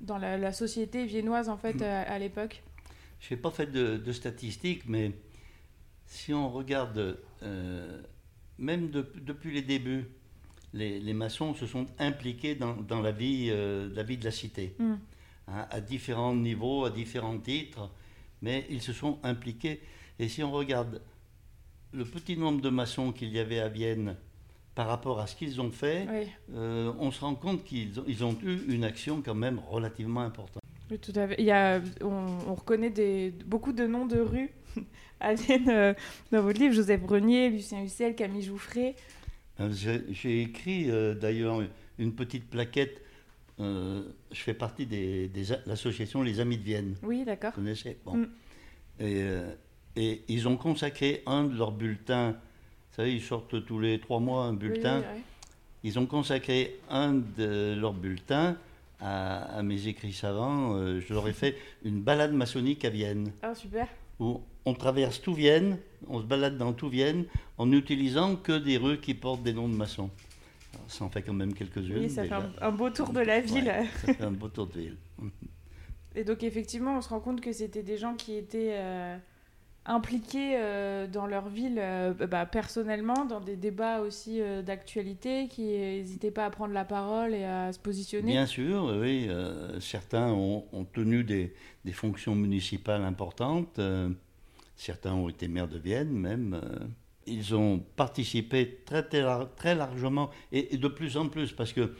dans 0.00 0.16
la, 0.16 0.38
la 0.38 0.52
société 0.52 1.06
viennoise 1.06 1.48
en 1.48 1.56
fait 1.56 1.82
à, 1.82 2.02
à 2.02 2.18
l'époque? 2.20 2.62
Je 3.20 3.34
n'ai 3.34 3.40
pas 3.40 3.50
fait 3.50 3.66
de, 3.66 3.96
de 3.96 4.12
statistiques, 4.12 4.82
mais 4.86 5.12
si 6.06 6.32
on 6.32 6.50
regarde, 6.50 7.18
euh, 7.42 8.02
même 8.58 8.90
de- 8.90 9.10
depuis 9.22 9.52
les 9.52 9.62
débuts, 9.62 10.04
les, 10.72 11.00
les 11.00 11.14
maçons 11.14 11.54
se 11.54 11.66
sont 11.66 11.86
impliqués 11.98 12.54
dans, 12.54 12.74
dans 12.76 13.00
la, 13.00 13.12
vie, 13.12 13.48
euh, 13.50 13.88
la 13.94 14.02
vie 14.02 14.18
de 14.18 14.24
la 14.24 14.30
cité, 14.30 14.74
Mm. 14.78 14.94
hein, 15.48 15.66
à 15.70 15.80
différents 15.80 16.34
niveaux, 16.34 16.84
à 16.84 16.90
différents 16.90 17.38
titres, 17.38 17.90
mais 18.42 18.66
ils 18.70 18.82
se 18.82 18.92
sont 18.92 19.18
impliqués. 19.22 19.80
Et 20.18 20.28
si 20.28 20.42
on 20.42 20.52
regarde 20.52 21.00
le 21.92 22.04
petit 22.04 22.36
nombre 22.36 22.60
de 22.60 22.68
maçons 22.68 23.12
qu'il 23.12 23.30
y 23.30 23.38
avait 23.38 23.60
à 23.60 23.68
Vienne 23.68 24.16
par 24.74 24.88
rapport 24.88 25.18
à 25.20 25.26
ce 25.26 25.34
qu'ils 25.34 25.60
ont 25.60 25.70
fait, 25.70 26.06
Oui, 26.10 26.28
euh, 26.54 26.92
on 26.98 27.10
se 27.10 27.20
rend 27.22 27.34
compte 27.34 27.64
qu'ils 27.64 27.98
ont, 27.98 28.04
ils 28.06 28.22
ont 28.24 28.36
eu 28.42 28.60
une 28.68 28.84
action 28.84 29.22
quand 29.22 29.34
même 29.34 29.58
relativement 29.70 30.20
importante. 30.20 30.62
Oui, 30.90 30.98
tout 30.98 31.12
à 31.16 31.28
fait. 31.28 31.36
Il 31.38 31.44
y 31.44 31.50
a, 31.50 31.80
on, 32.02 32.26
on 32.48 32.54
reconnaît 32.54 32.90
des, 32.90 33.32
beaucoup 33.44 33.72
de 33.72 33.86
noms 33.86 34.06
de 34.06 34.18
rues 34.20 34.50
à 35.20 35.34
Vienne 35.34 35.68
euh, 35.68 35.94
dans 36.32 36.42
votre 36.42 36.58
livre. 36.60 36.74
Joseph 36.74 37.00
Brenier, 37.02 37.50
Lucien 37.50 37.82
Hussel, 37.82 38.14
Camille 38.14 38.42
Jouffret. 38.42 38.94
Euh, 39.60 39.70
J'ai 39.72 40.42
écrit 40.42 40.90
euh, 40.90 41.14
d'ailleurs 41.14 41.62
une 41.98 42.12
petite 42.14 42.48
plaquette. 42.50 43.00
euh, 43.60 44.02
je 44.32 44.40
fais 44.40 44.54
partie 44.54 44.84
des 44.86 45.30
a- 45.52 45.58
l'association 45.66 46.22
Les 46.22 46.40
Amis 46.40 46.58
de 46.58 46.62
Vienne. 46.62 46.94
Oui, 47.02 47.24
d'accord. 47.24 47.50
Vous 47.56 47.62
connaissez? 47.62 47.96
Bon. 48.04 48.16
Mm. 48.18 48.28
et, 49.00 49.30
et 49.96 50.22
ils 50.28 50.46
ont 50.46 50.56
consacré 50.56 51.22
un 51.26 51.44
de 51.44 51.56
leurs 51.56 51.72
bulletins. 51.72 52.32
Vous 52.32 52.96
savez, 53.02 53.14
ils 53.14 53.22
sortent 53.22 53.64
tous 53.64 53.78
les 53.80 53.98
trois 53.98 54.20
mois 54.20 54.44
un 54.44 54.52
Oui, 54.52 54.58
bulletin. 54.58 54.98
oui, 55.00 55.04
oui. 55.16 55.20
Ils 55.84 55.98
ont 55.98 56.06
consacré 56.06 56.76
un 56.90 57.14
de 57.14 57.74
leurs 57.78 57.92
bulletins 57.94 58.56
à, 59.00 59.58
à 59.58 59.62
mes 59.62 59.88
écrits 59.88 60.12
savants. 60.12 60.74
Euh, 60.76 61.00
je 61.00 61.12
leur 61.12 61.26
ai 61.28 61.32
fait 61.32 61.56
une 61.84 62.00
balade 62.02 62.32
maçonnique 62.32 62.84
à 62.84 62.90
Vienne. 62.90 63.32
Ah, 63.42 63.54
super. 63.54 63.88
où 64.18 64.40
on 64.64 64.74
traverse 64.74 65.20
tout 65.20 65.34
Vienne, 65.34 65.78
on 66.08 66.20
se 66.20 66.24
balade 66.26 66.56
dans 66.56 66.72
tout 66.72 66.88
Vienne 66.88 67.24
en 67.58 67.66
n'utilisant 67.66 68.36
que 68.36 68.58
des 68.58 68.78
rues 68.78 68.98
qui 69.00 69.14
portent 69.14 69.42
des 69.42 69.52
noms 69.52 69.68
de 69.68 69.74
maçons. 69.76 70.10
Alors, 70.74 70.90
ça 70.90 71.04
en 71.04 71.08
fait 71.10 71.22
quand 71.22 71.32
même 71.34 71.54
quelques-unes. 71.54 71.98
Oui, 71.98 72.10
ça 72.10 72.24
fait 72.24 72.32
un, 72.32 72.50
un 72.60 72.72
beau 72.72 72.90
tour 72.90 73.10
de 73.12 73.20
la 73.20 73.40
ville. 73.40 73.64
Ouais, 73.66 73.86
ça 74.04 74.14
fait 74.14 74.24
un 74.24 74.30
beau 74.32 74.48
tour 74.48 74.66
de 74.66 74.78
ville. 74.80 74.96
Et 76.14 76.24
donc 76.24 76.42
effectivement, 76.42 76.96
on 76.96 77.00
se 77.02 77.08
rend 77.10 77.20
compte 77.20 77.40
que 77.40 77.52
c'était 77.52 77.82
des 77.82 77.98
gens 77.98 78.14
qui 78.14 78.34
étaient 78.36 78.72
euh, 78.72 79.16
impliqués 79.86 80.56
euh, 80.56 81.06
dans 81.06 81.26
leur 81.26 81.48
ville 81.48 81.78
euh, 81.78 82.12
bah, 82.12 82.44
personnellement, 82.46 83.24
dans 83.24 83.40
des 83.40 83.56
débats 83.56 84.00
aussi 84.00 84.40
euh, 84.40 84.62
d'actualité, 84.62 85.48
qui 85.48 85.62
n'hésitaient 85.62 86.30
pas 86.30 86.44
à 86.46 86.50
prendre 86.50 86.74
la 86.74 86.84
parole 86.84 87.34
et 87.34 87.44
à 87.44 87.72
se 87.72 87.78
positionner. 87.78 88.32
Bien 88.32 88.46
sûr, 88.46 88.92
oui. 89.00 89.28
certains 89.80 90.28
ont, 90.32 90.64
ont 90.72 90.84
tenu 90.84 91.24
des, 91.24 91.54
des 91.84 91.92
fonctions 91.92 92.34
municipales 92.34 93.02
importantes. 93.04 93.80
certains 94.76 95.14
ont 95.14 95.28
été 95.28 95.48
maires 95.48 95.68
de 95.68 95.78
Vienne 95.78 96.10
même. 96.10 96.60
ils 97.26 97.54
ont 97.54 97.78
participé 97.96 98.80
très, 98.84 99.02
très, 99.02 99.22
lar- 99.22 99.54
très 99.56 99.74
largement 99.74 100.30
et, 100.52 100.74
et 100.74 100.78
de 100.78 100.88
plus 100.88 101.16
en 101.16 101.28
plus 101.28 101.52
parce 101.52 101.72
que 101.72 101.94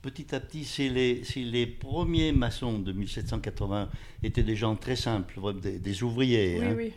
petit 0.00 0.34
à 0.34 0.40
petit, 0.40 0.64
si 0.64 0.88
les, 0.88 1.22
si 1.24 1.44
les 1.44 1.66
premiers 1.66 2.32
maçons 2.32 2.78
de 2.78 2.92
1780 2.92 3.88
étaient 4.22 4.42
des 4.42 4.56
gens 4.56 4.74
très 4.76 4.96
simples, 4.96 5.38
des, 5.60 5.78
des 5.78 6.02
ouvriers, 6.02 6.56
Oui, 6.58 6.66
hein, 6.66 6.74
oui. 6.76 6.92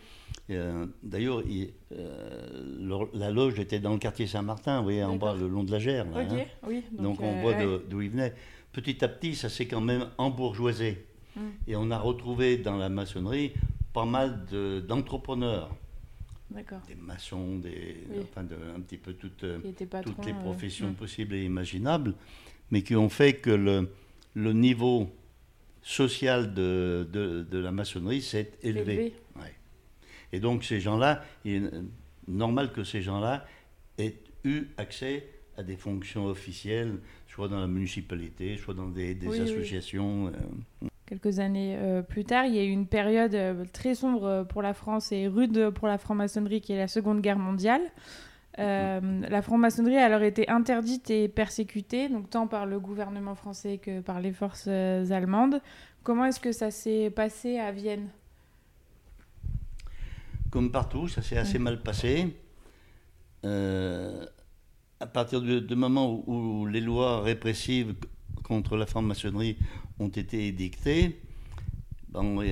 Euh, 0.50 0.86
D'ailleurs, 1.02 1.42
il- 1.46 1.72
euh, 1.92 3.06
la 3.14 3.30
loge 3.30 3.58
était 3.58 3.80
dans 3.80 3.92
le 3.92 3.98
quartier 3.98 4.26
Saint-Martin, 4.26 4.78
vous 4.78 4.84
voyez, 4.84 5.02
en 5.04 5.16
bas, 5.16 5.34
le 5.34 5.48
long 5.48 5.64
de 5.64 5.72
la 5.72 5.78
Gère. 5.78 6.04
là, 6.10 6.20
hein. 6.20 6.44
oui. 6.66 6.82
Donc, 6.92 7.20
on 7.20 7.38
euh, 7.38 7.40
voit 7.42 7.52
ouais. 7.56 7.64
de- 7.64 7.82
d'où 7.88 8.00
il 8.02 8.10
venait. 8.10 8.34
Petit 8.72 9.02
à 9.04 9.08
petit, 9.08 9.34
ça 9.34 9.48
s'est 9.48 9.66
quand 9.66 9.80
même 9.80 10.08
embourgeoisé. 10.18 11.04
Mm. 11.34 11.40
Et 11.68 11.76
on 11.76 11.90
a 11.90 11.98
retrouvé 11.98 12.58
dans 12.58 12.76
la 12.76 12.88
maçonnerie 12.88 13.52
pas 13.92 14.04
mal 14.04 14.44
de- 14.50 14.80
d'entrepreneurs, 14.80 15.74
D'accord. 16.50 16.80
des 16.86 16.94
maçons, 16.94 17.56
des, 17.56 18.04
Oui. 18.10 18.16
enfin 18.22 18.42
de, 18.44 18.54
un 18.76 18.80
petit 18.80 18.98
peu 18.98 19.14
toutes, 19.14 19.42
les 19.42 20.32
professions 20.34 20.90
mm. 20.90 20.94
possibles 20.94 21.34
et 21.34 21.44
imaginables, 21.44 22.14
mais 22.70 22.82
qui 22.82 22.94
ont 22.94 23.08
fait 23.08 23.34
que 23.34 23.50
le, 23.50 23.90
le 24.34 24.52
niveau 24.52 25.10
social 25.82 26.52
de, 26.52 27.06
de- 27.12 27.42
de 27.50 27.58
la 27.58 27.70
maçonnerie 27.72 28.20
s'est 28.22 28.52
élevé. 28.62 28.92
Élevé. 28.94 29.14
Ouais. 29.36 29.54
Et 30.36 30.40
donc 30.40 30.64
ces 30.64 30.80
gens-là, 30.80 31.22
il 31.46 31.52
est 31.64 31.70
normal 32.28 32.70
que 32.72 32.84
ces 32.84 33.00
gens-là 33.00 33.46
aient 33.96 34.16
eu 34.44 34.64
accès 34.76 35.14
à 35.56 35.62
des 35.62 35.76
fonctions 35.76 36.26
officielles, 36.26 36.98
soit 37.26 37.48
dans 37.48 37.58
la 37.60 37.66
municipalité, 37.66 38.58
soit 38.58 38.74
dans 38.74 38.88
des, 38.88 39.14
des 39.14 39.28
Oui, 39.28 39.38
oui. 39.38 39.44
associations. 39.48 40.26
euh. 40.26 40.88
Quelques 41.06 41.38
années 41.38 41.74
euh, 41.78 42.02
plus 42.02 42.24
tard, 42.24 42.44
il 42.44 42.54
y 42.54 42.58
a 42.58 42.64
eu 42.64 42.68
une 42.70 42.86
période 42.86 43.34
euh, 43.34 43.64
très 43.72 43.94
sombre 43.94 44.44
pour 44.50 44.60
la 44.60 44.74
France 44.74 45.10
et 45.12 45.26
rude 45.26 45.70
pour 45.70 45.88
la 45.88 45.96
franc-maçonnerie, 45.96 46.60
qui 46.60 46.72
est 46.74 46.76
la 46.76 46.88
Seconde 46.88 47.22
Guerre 47.22 47.38
mondiale. 47.38 47.80
Euh, 48.58 49.00
la 49.28 49.40
franc-maçonnerie 49.40 49.96
a 49.96 50.04
alors 50.04 50.22
été 50.22 50.50
interdite 50.50 51.08
et 51.10 51.28
persécutée, 51.28 52.10
donc 52.10 52.28
tant 52.28 52.46
par 52.46 52.66
le 52.66 52.78
gouvernement 52.78 53.34
français 53.34 53.78
que 53.78 54.00
par 54.00 54.20
les 54.20 54.32
forces 54.32 54.68
allemandes. 54.68 55.62
Comment 56.02 56.26
est-ce 56.26 56.40
que 56.40 56.52
ça 56.52 56.70
s'est 56.70 57.08
passé 57.10 57.58
à 57.58 57.72
Vienne? 57.72 58.08
Comme 60.56 60.70
partout, 60.72 61.06
ça 61.06 61.20
s'est 61.20 61.36
assez 61.36 61.58
mal 61.58 61.82
passé. 61.82 62.34
Euh, 63.44 64.24
à 65.00 65.06
partir 65.06 65.42
du, 65.42 65.60
du 65.60 65.74
moment 65.76 66.10
où, 66.26 66.60
où 66.62 66.66
les 66.66 66.80
lois 66.80 67.20
répressives 67.20 67.94
contre 68.42 68.78
la 68.78 68.86
franc-maçonnerie 68.86 69.58
ont 69.98 70.08
été 70.08 70.46
édictées, 70.48 71.20
bon, 72.08 72.42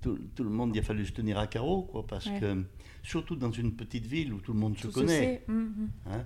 tout, 0.00 0.16
tout 0.36 0.44
le 0.44 0.50
monde 0.50 0.76
il 0.76 0.78
a 0.78 0.82
fallu 0.82 1.04
se 1.04 1.10
tenir 1.10 1.38
à 1.40 1.48
carreau, 1.48 1.82
quoi, 1.82 2.06
parce 2.06 2.26
Ouais. 2.26 2.38
que 2.38 2.62
surtout 3.02 3.34
dans 3.34 3.50
une 3.50 3.72
petite 3.72 4.06
ville 4.06 4.32
où 4.32 4.38
tout 4.38 4.52
le 4.52 4.60
monde 4.60 4.78
se 4.78 4.86
connaît. 4.86 5.08
sait. 5.08 5.42
Mhm. 5.48 5.88
hein. 6.08 6.24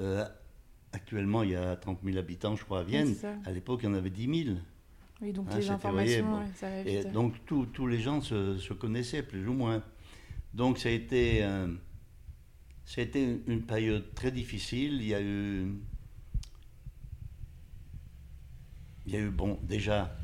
Euh, 0.00 0.24
actuellement, 0.94 1.42
il 1.42 1.50
y 1.50 1.54
a 1.54 1.76
30 1.76 1.98
000 2.02 2.16
habitants, 2.16 2.56
je 2.56 2.64
crois, 2.64 2.80
à 2.80 2.82
Vienne. 2.82 3.14
à 3.44 3.50
l'époque, 3.50 3.80
il 3.82 3.86
y 3.86 3.88
en 3.90 3.94
avait 3.94 4.08
10 4.08 4.44
000. 4.46 4.56
Oui, 5.20 5.34
donc 5.34 5.48
les 5.54 5.60
c'était, 5.60 5.74
informations, 5.74 5.92
voyez, 5.92 6.22
bon. 6.22 6.38
ouais, 6.38 6.52
ça 6.54 6.70
va 6.70 6.78
Et 6.78 7.04
donc 7.12 7.34
tous- 7.44 7.66
tous 7.66 7.86
les 7.86 8.00
gens 8.00 8.22
se, 8.22 8.56
se 8.56 8.72
connaissaient 8.72 9.22
plus 9.22 9.46
ou 9.46 9.52
moins. 9.52 9.82
Donc 10.54 10.78
ça 10.78 10.88
a 10.88 10.92
été, 10.92 11.42
euh, 11.42 11.68
ça 12.84 13.00
a 13.00 13.04
été 13.04 13.40
une, 13.46 13.62
période 13.62 14.14
très 14.14 14.30
difficile. 14.30 14.94
Il 14.94 15.08
y 15.08 15.14
a 15.14 15.20
eu, 15.20 15.74
il 19.06 19.12
y 19.12 19.16
a 19.16 19.20
eu 19.20 19.30
bon 19.30 19.58
déjà 19.62 20.16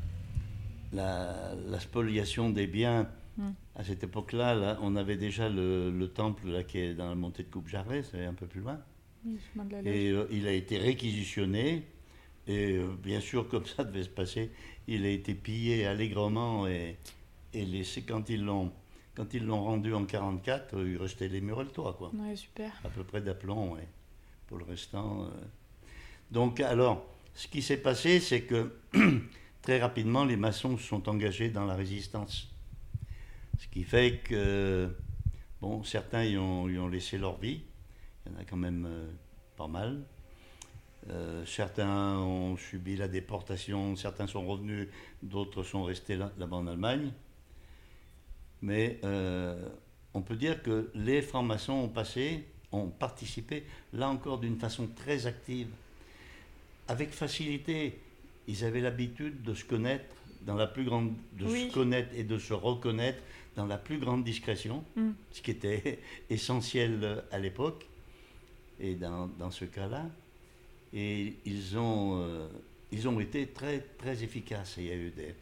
la, 0.92 1.54
la 1.68 1.80
spoliation 1.80 2.50
des 2.50 2.66
biens. 2.66 3.08
Mm. 3.36 3.50
À 3.76 3.84
cette 3.84 4.04
époque-là, 4.04 4.54
là, 4.54 4.78
on 4.82 4.96
avait 4.96 5.16
déjà 5.16 5.48
le, 5.48 5.90
le 5.90 6.08
temple 6.08 6.48
là, 6.48 6.62
qui 6.62 6.78
est 6.78 6.94
dans 6.94 7.08
la 7.08 7.16
montée 7.16 7.42
de 7.42 7.50
Coupe 7.50 7.68
Jarret, 7.68 8.02
c'est 8.04 8.24
un 8.24 8.34
peu 8.34 8.46
plus 8.46 8.60
loin. 8.60 8.78
Oui. 9.24 9.38
Et 9.84 10.10
euh, 10.10 10.26
il 10.30 10.46
a 10.46 10.52
été 10.52 10.78
réquisitionné. 10.78 11.84
Et 12.46 12.76
euh, 12.76 12.94
bien 13.02 13.20
sûr, 13.20 13.48
comme 13.48 13.64
ça 13.64 13.84
devait 13.84 14.04
se 14.04 14.08
passer, 14.08 14.50
il 14.86 15.04
a 15.04 15.08
été 15.08 15.34
pillé 15.34 15.86
allègrement. 15.86 16.66
Et, 16.66 16.98
et 17.52 17.64
laissé, 17.64 18.02
quand 18.02 18.28
ils 18.28 18.44
l'ont 18.44 18.72
quand 19.14 19.32
ils 19.34 19.44
l'ont 19.44 19.62
rendu 19.62 19.94
en 19.94 20.04
44, 20.04 20.74
euh, 20.76 20.90
il 20.90 20.96
restait 20.96 21.28
les 21.28 21.40
murs 21.40 21.60
et 21.60 21.64
le 21.64 21.70
toit, 21.70 21.94
quoi. 21.94 22.10
Ouais, 22.14 22.36
super. 22.36 22.72
À 22.84 22.88
peu 22.88 23.04
près 23.04 23.20
d'aplomb, 23.20 23.74
ouais. 23.74 23.86
Pour 24.48 24.58
le 24.58 24.64
restant. 24.64 25.24
euh. 25.24 25.28
Donc, 26.30 26.60
alors, 26.60 27.04
ce 27.34 27.46
qui 27.48 27.62
s'est 27.62 27.76
passé, 27.76 28.20
c'est 28.20 28.42
que 28.42 28.74
très 29.62 29.80
rapidement, 29.80 30.24
les 30.24 30.36
maçons 30.36 30.76
se 30.76 30.82
sont 30.84 31.08
engagés 31.08 31.50
dans 31.50 31.64
la 31.66 31.74
résistance. 31.74 32.50
Ce 33.58 33.68
qui 33.68 33.84
fait 33.84 34.18
que, 34.24 34.90
bon, 35.60 35.82
certains 35.84 36.24
y 36.24 36.36
ont, 36.36 36.68
y 36.68 36.78
ont 36.78 36.88
laissé 36.88 37.18
leur 37.18 37.38
vie. 37.38 37.62
Il 38.26 38.32
y 38.32 38.36
en 38.36 38.38
a 38.40 38.44
quand 38.44 38.56
même 38.56 38.86
euh, 38.88 39.06
pas 39.56 39.68
mal. 39.68 40.02
Euh, 41.10 41.44
certains 41.44 42.16
ont 42.18 42.56
subi 42.56 42.96
la 42.96 43.08
déportation, 43.08 43.94
certains 43.94 44.26
sont 44.26 44.46
revenus, 44.46 44.88
d'autres 45.22 45.62
sont 45.62 45.84
restés 45.84 46.16
là- 46.16 46.32
là-bas 46.38 46.56
en 46.56 46.66
Allemagne. 46.66 47.12
Mais 48.64 48.98
euh, 49.04 49.68
on 50.14 50.22
peut 50.22 50.36
dire 50.36 50.62
que 50.62 50.90
les 50.94 51.20
francs-maçons 51.20 51.74
ont 51.74 51.88
passé, 51.88 52.44
ont 52.72 52.88
participé, 52.88 53.64
là 53.92 54.08
encore 54.08 54.38
d'une 54.38 54.58
façon 54.58 54.88
très 54.96 55.26
active. 55.26 55.68
Avec 56.88 57.10
facilité, 57.10 58.00
ils 58.48 58.64
avaient 58.64 58.80
l'habitude 58.80 59.42
de 59.42 59.52
se 59.52 59.64
connaître 59.66 60.06
dans 60.46 60.54
la 60.54 60.66
plus 60.66 60.84
grande, 60.84 61.12
de 61.38 61.44
Oui. 61.44 61.68
se 61.68 61.74
connaître 61.74 62.08
et 62.16 62.24
de 62.24 62.38
se 62.38 62.54
reconnaître 62.54 63.18
dans 63.54 63.66
la 63.66 63.76
plus 63.76 63.98
grande 63.98 64.24
discrétion, 64.24 64.82
Mm. 64.96 65.10
ce 65.30 65.42
qui 65.42 65.50
était 65.50 65.98
essentiel 66.30 67.22
à 67.30 67.38
l'époque, 67.38 67.86
et 68.80 68.94
dans, 68.94 69.26
dans 69.38 69.50
ce 69.50 69.66
cas-là. 69.66 70.06
Et 70.94 71.34
ils 71.44 71.76
ont, 71.76 72.18
euh, 72.22 72.48
ils 72.92 73.06
ont 73.08 73.20
été 73.20 73.46
très, 73.48 73.80
très 73.98 74.22
efficaces. 74.24 74.76
Il 74.78 74.86
y 74.86 74.90
a 74.90 74.96
eu 74.96 75.10
des, 75.10 75.34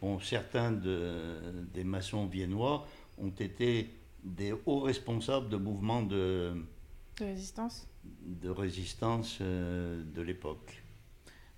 bon, 0.00 0.18
certains 0.20 0.72
de- 0.72 1.66
des 1.74 1.84
maçons 1.84 2.26
viennois 2.26 2.86
ont 3.18 3.30
été 3.30 3.90
des 4.24 4.52
hauts 4.66 4.80
responsables 4.80 5.48
de 5.48 5.56
mouvements 5.56 6.02
de, 6.02 6.52
De 7.18 7.24
résistance 7.24 7.86
de 8.22 8.48
résistance 8.48 9.38
euh, 9.42 10.02
de 10.14 10.22
l'époque. 10.22 10.82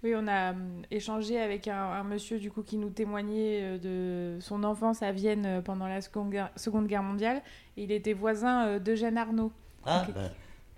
Oui, 0.03 0.15
on 0.17 0.27
a 0.27 0.53
hum, 0.53 0.83
échangé 0.91 1.39
avec 1.39 1.69
un, 1.69 1.77
un 1.77 2.03
monsieur 2.05 2.39
du 2.39 2.51
coup 2.51 2.63
qui 2.63 2.77
nous 2.79 2.91
témoignait 2.91 3.79
euh, 3.79 4.37
de 4.37 4.41
son 4.41 4.65
enfance 4.65 5.03
à 5.03 5.13
Vienne 5.13 5.45
euh, 5.47 5.61
pendant 5.61 5.87
la 5.87 6.01
Seconde 6.01 6.31
Guerre, 6.31 6.51
Seconde 6.57 6.87
Guerre 6.87 7.03
mondiale. 7.03 7.43
Et 7.77 7.85
il 7.85 7.93
était 7.93 8.15
voisin 8.15 8.79
d'Eugène 8.79 9.17
Arnaud. 9.19 9.53
Ah, 9.85 10.07
ben, 10.15 10.31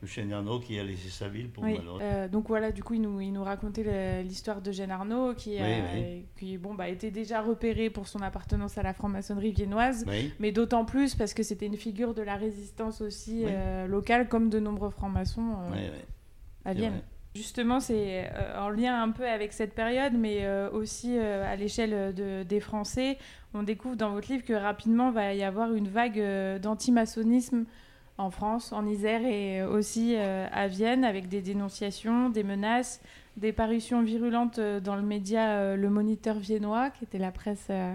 chêne 0.06 0.32
Arnaud 0.32 0.58
qui 0.60 0.78
a 0.78 0.82
laissé 0.82 1.08
sa 1.08 1.28
ville 1.28 1.48
pour 1.50 1.62
Oui, 1.64 1.78
euh, 2.00 2.28
donc 2.28 2.48
voilà, 2.48 2.72
du 2.72 2.82
coup, 2.82 2.94
il 2.94 3.00
nous, 3.02 3.20
il 3.20 3.32
nous 3.32 3.44
racontait 3.44 4.22
l'histoire 4.22 4.60
d'Eugène 4.60 4.90
Arnaud 4.90 5.34
qui, 5.34 5.58
a- 5.58 5.62
Oui, 5.94 6.24
qui 6.36 6.58
bon, 6.58 6.74
bah, 6.74 6.88
était 6.88 7.10
déjà 7.10 7.40
repéré 7.40 7.88
pour 7.90 8.08
son 8.08 8.20
appartenance 8.20 8.78
à 8.78 8.82
la 8.82 8.92
franc-maçonnerie 8.92 9.52
viennoise. 9.52 10.04
Mais 10.40 10.50
d'autant 10.52 10.84
plus 10.84 11.14
parce 11.14 11.34
que 11.34 11.42
c'était 11.42 11.66
une 11.66 11.76
figure 11.76 12.14
de 12.14 12.22
la 12.22 12.36
résistance 12.36 13.00
aussi 13.00 13.44
euh, 13.46 13.86
locale, 13.86 14.28
comme 14.28 14.50
de 14.50 14.58
nombreux 14.58 14.90
francs-maçons 14.90 15.56
euh, 15.74 15.88
à 16.64 16.74
Vienne. 16.74 17.00
Justement, 17.34 17.80
c'est 17.80 18.26
euh, 18.34 18.60
en 18.60 18.68
lien 18.68 19.02
un 19.02 19.10
peu 19.10 19.26
avec 19.26 19.54
cette 19.54 19.74
période, 19.74 20.12
mais 20.12 20.46
aussi 20.72 21.16
à 21.18 21.56
l'échelle 21.56 22.14
de- 22.14 22.42
des 22.42 22.60
Français. 22.60 23.16
On 23.54 23.62
découvre 23.62 23.96
dans 23.96 24.10
votre 24.12 24.30
livre 24.30 24.44
que 24.44 24.52
rapidement 24.52 25.10
va 25.10 25.32
y 25.34 25.42
avoir 25.42 25.72
une 25.74 25.88
vague 25.88 26.20
d'antimaçonnisme 26.60 27.64
en 28.22 28.30
France, 28.30 28.72
en 28.72 28.86
Isère 28.86 29.24
et 29.24 29.62
aussi 29.62 30.14
euh, 30.16 30.46
à 30.52 30.68
Vienne, 30.68 31.04
avec 31.04 31.28
des 31.28 31.42
dénonciations, 31.42 32.30
des 32.30 32.44
menaces, 32.44 33.00
des 33.36 33.52
parutions 33.52 34.02
virulentes 34.02 34.58
euh, 34.58 34.80
dans 34.80 34.96
le 34.96 35.02
média 35.02 35.50
euh, 35.50 35.76
Le 35.76 35.90
Moniteur 35.90 36.38
viennois, 36.38 36.90
qui 36.90 37.04
était 37.04 37.18
la 37.18 37.32
presse 37.32 37.66
euh, 37.70 37.94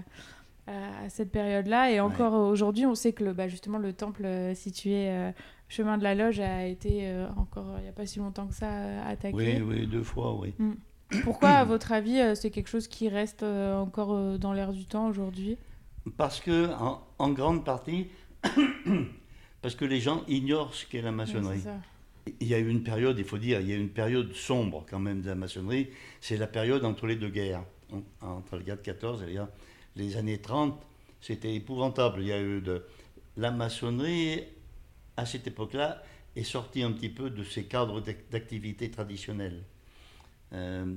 à 0.67 1.09
cette 1.09 1.31
période-là. 1.31 1.91
Et 1.91 1.99
encore 1.99 2.33
aujourd'hui, 2.33 2.85
on 2.85 2.95
sait 2.95 3.13
que 3.13 3.23
le, 3.23 3.33
bah, 3.33 3.47
justement 3.47 3.77
le 3.77 3.93
temple 3.93 4.25
euh, 4.25 4.53
situé 4.53 5.09
euh, 5.09 5.31
chemin 5.69 5.97
de 5.97 6.03
la 6.03 6.15
Loge 6.15 6.39
a 6.39 6.65
été 6.65 7.01
euh, 7.03 7.27
encore 7.37 7.75
il 7.77 7.83
n'y 7.83 7.89
a 7.89 7.93
pas 7.93 8.05
si 8.05 8.19
longtemps 8.19 8.47
que 8.47 8.53
ça 8.53 8.69
euh, 8.69 9.11
attaqué. 9.11 9.35
Oui, 9.35 9.61
oui, 9.61 9.87
deux 9.87 10.03
fois, 10.03 10.37
oui. 10.39 10.53
Pourquoi, 11.23 11.49
à 11.51 11.63
votre 11.63 11.93
avis, 11.93 12.19
euh, 12.19 12.35
c'est 12.35 12.51
quelque 12.51 12.67
chose 12.67 12.89
qui 12.89 13.07
reste 13.07 13.43
euh, 13.43 13.79
encore 13.79 14.13
euh, 14.13 14.37
dans 14.37 14.51
l'air 14.51 14.73
du 14.73 14.85
temps 14.85 15.07
aujourd'hui? 15.07 15.57
Parce 16.17 16.41
que, 16.41 16.73
en, 16.81 17.01
en 17.17 17.29
grande 17.29 17.63
partie, 17.63 18.07
Parce 19.61 19.75
que 19.75 19.85
les 19.85 19.99
gens 19.99 20.23
ignorent 20.27 20.73
ce 20.73 20.85
qu'est 20.85 21.01
la 21.01 21.11
maçonnerie. 21.11 21.59
Il 22.41 22.47
y 22.47 22.53
a 22.53 22.59
eu 22.59 22.67
une 22.69 22.83
période, 22.83 23.17
il 23.17 23.23
faut 23.25 23.37
dire, 23.37 23.61
il 23.61 23.69
y 23.69 23.73
a 23.73 23.75
eu 23.75 23.79
une 23.79 23.89
période 23.89 24.33
sombre 24.33 24.85
quand 24.89 24.99
même 24.99 25.21
de 25.21 25.27
la 25.27 25.35
maçonnerie. 25.35 25.87
C'est 26.21 26.37
la 26.37 26.47
période 26.47 26.83
entre 26.83 27.07
les 27.07 27.15
deux 27.15 27.29
guerres, 27.29 27.63
en- 27.91 28.03
entre 28.21 28.57
la 28.57 28.63
guerre 28.63 28.77
de 28.77 28.81
14 28.81 29.23
et 29.23 29.37
les- 29.95 30.17
années 30.17 30.39
30. 30.39 30.77
C'était 31.21 31.55
épouvantable. 31.55 32.21
Il 32.21 32.27
y 32.27 32.33
a 32.33 32.41
eu 32.41 32.61
de 32.61 32.83
la 33.37 33.51
maçonnerie 33.51 34.41
à 35.15 35.25
cette 35.25 35.47
époque-là 35.47 36.03
est 36.35 36.43
sortie 36.43 36.83
un 36.83 36.91
petit 36.91 37.09
peu 37.09 37.29
de 37.31 37.43
ses 37.43 37.63
cadres 37.63 38.01
d'ac- 38.01 38.29
d'activité 38.29 38.91
traditionnels. 38.91 39.63
Euh, 40.53 40.93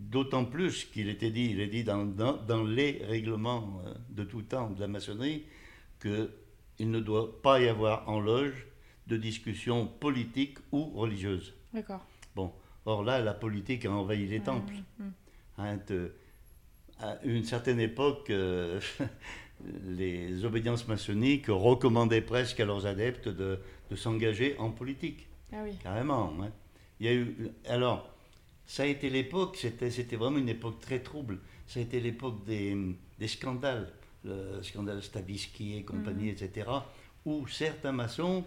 D'autant 0.00 0.44
plus 0.44 0.84
qu'il 0.84 1.08
était 1.08 1.32
dit, 1.32 1.48
il 1.50 1.58
est 1.60 1.66
dit 1.66 1.82
dans, 1.82 2.04
dans- 2.04 2.36
dans 2.36 2.62
les 2.62 3.02
règlements 3.04 3.82
euh, 3.84 3.94
de 4.10 4.22
tout 4.22 4.42
temps 4.42 4.70
de 4.70 4.78
la 4.78 4.86
maçonnerie 4.86 5.42
qu'il 6.78 6.90
ne 6.92 7.00
doit 7.00 7.42
pas 7.42 7.60
y 7.60 7.68
avoir 7.68 8.08
en 8.08 8.20
loge 8.20 8.66
de 9.08 9.16
discussions 9.16 9.86
politiques 9.86 10.58
ou 10.72 10.84
religieuses. 10.94 11.52
D'accord. 11.74 12.06
Bon, 12.36 12.52
or 12.86 13.02
là, 13.02 13.20
la 13.20 13.34
politique 13.34 13.84
a 13.84 13.90
envahi 13.90 14.26
les 14.26 14.40
temples. 14.40 14.74
Hein, 15.58 15.78
te- 15.78 16.12
à 17.00 17.18
une 17.24 17.44
certaine 17.44 17.80
époque, 17.80 18.30
euh, 18.30 18.80
les 19.86 20.44
obédiences 20.44 20.86
maçonniques 20.86 21.46
recommandaient 21.48 22.20
presque 22.20 22.60
à 22.60 22.64
leurs 22.64 22.86
adeptes 22.86 23.28
de, 23.28 23.58
de 23.90 23.96
s'engager 23.96 24.56
en 24.58 24.70
politique, 24.70 25.26
Ah 25.52 25.56
oui. 25.64 25.72
carrément. 25.82 26.32
hein. 26.40 26.50
Il 27.00 27.06
y 27.06 27.08
a 27.08 27.14
eu, 27.14 27.36
alors, 27.68 28.08
ça 28.66 28.84
a 28.84 28.86
été 28.86 29.10
l'époque, 29.10 29.56
c'était, 29.56 29.90
c'était 29.90 30.16
vraiment 30.16 30.38
une 30.38 30.48
époque 30.48 30.80
très 30.80 31.00
trouble. 31.00 31.38
Ça 31.66 31.80
a 31.80 31.82
été 31.82 32.00
l'époque 32.00 32.44
des, 32.44 32.76
des 33.18 33.28
scandales, 33.28 33.92
le 34.24 34.62
scandale 34.62 35.02
Stavisky 35.02 35.76
et 35.76 35.84
compagnie, 35.84 36.28
etc., 36.30 36.68
où 37.24 37.46
certains 37.46 37.92
maçons 37.92 38.44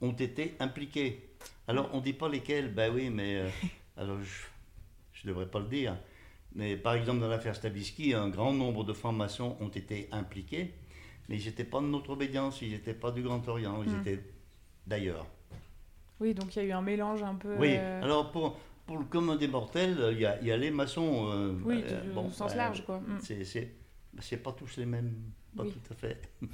ont 0.00 0.12
été 0.12 0.54
impliqués. 0.60 1.22
Alors, 1.68 1.88
on 1.92 1.98
ne 1.98 2.02
dit 2.02 2.12
pas 2.12 2.28
lesquels, 2.28 2.72
ben 2.72 2.92
oui, 2.94 3.10
mais 3.10 3.36
euh, 3.36 3.48
alors 3.96 4.18
je 5.12 5.22
ne 5.26 5.32
devrais 5.32 5.46
pas 5.46 5.58
le 5.60 5.66
dire. 5.66 5.96
Mais 6.54 6.76
par 6.76 6.94
exemple, 6.94 7.20
dans 7.20 7.28
l'affaire 7.28 7.54
Stavisky, 7.54 8.14
un 8.14 8.28
grand 8.28 8.52
nombre 8.52 8.84
de 8.84 8.92
francs-maçons 8.92 9.56
ont 9.60 9.68
été 9.68 10.08
impliqués, 10.12 10.72
mais 11.28 11.38
ils 11.38 11.44
n'étaient 11.46 11.64
pas 11.64 11.80
de 11.80 11.86
notre 11.86 12.10
obédience, 12.10 12.62
ils 12.62 12.70
n'étaient 12.70 12.94
pas 12.94 13.10
du 13.10 13.22
Grand 13.22 13.46
Orient, 13.48 13.82
ils 13.84 13.92
Mm. 13.92 14.00
étaient 14.00 14.20
d'ailleurs. 14.86 15.26
Oui, 16.20 16.32
donc 16.34 16.54
il 16.56 16.60
y 16.60 16.62
a 16.62 16.64
eu 16.68 16.72
un 16.72 16.80
mélange 16.82 17.22
un 17.22 17.34
peu. 17.34 17.54
Oui, 17.56 17.74
euh, 17.78 18.02
alors 18.02 18.30
pour, 18.32 18.56
pour 18.86 18.96
le 18.96 19.04
commun 19.04 19.36
des 19.36 19.48
mortels, 19.48 19.98
il 20.12 20.20
y 20.20 20.24
a, 20.26 20.40
il 20.40 20.46
y 20.46 20.52
a 20.52 20.56
les 20.56 20.70
maçons. 20.70 21.30
euh, 21.30 21.52
Oui, 21.64 21.82
euh, 21.84 22.00
du- 22.02 22.16
au 22.16 22.30
sens 22.30 22.54
large, 22.54 22.84
quoi. 22.86 23.00
Mm. 23.00 23.18
C'est, 23.20 23.44
c'est, 24.20 24.36
pas 24.38 24.52
tous 24.52 24.76
les 24.76 24.86
mêmes, 24.86 25.14
pas 25.56 25.64
Oui. 25.64 25.72
tout 25.72 25.92
à 25.92 25.96
fait. 25.96 26.30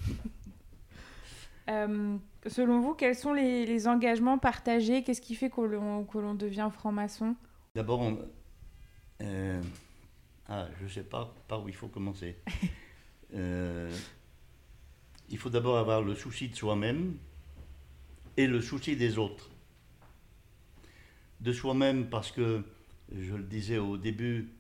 euh, 1.69 2.17
selon 2.47 2.81
vous, 2.81 2.95
quels 2.95 3.15
sont 3.15 3.33
les, 3.33 3.67
les 3.67 3.87
engagements 3.89 4.39
partagés? 4.39 5.03
Qu'est-ce 5.03 5.21
qui 5.21 5.35
fait 5.35 5.51
que 5.51 5.61
l'on 5.61 6.05
que 6.05 6.19
l'on 6.19 6.35
devient 6.35 6.69
franc-maçon? 6.73 7.37
D'abord, 7.75 8.01
on- 8.01 8.19
euh, 9.23 9.63
ah, 10.49 10.67
je 10.79 10.85
ne 10.85 10.89
sais 10.89 11.05
pas 11.05 11.33
par 11.49 11.63
où 11.63 11.69
il 11.69 11.75
faut 11.75 11.89
commencer. 11.89 12.37
Euh, 13.35 13.91
il 15.31 15.39
faut 15.39 15.49
d'abord 15.49 15.79
avoir 15.79 16.03
le 16.03 16.15
souci 16.15 16.51
de 16.51 16.55
soi-même 16.55 17.17
et 18.37 18.47
le 18.47 18.61
souci 18.61 18.95
des 18.95 19.17
autres. 19.17 19.49
De 21.41 21.51
soi-même 21.55 22.11
parce 22.11 22.31
que, 22.31 22.63
je 23.11 23.35
le 23.35 23.43
disais 23.45 23.79
au 23.79 23.97
début, 23.97 24.51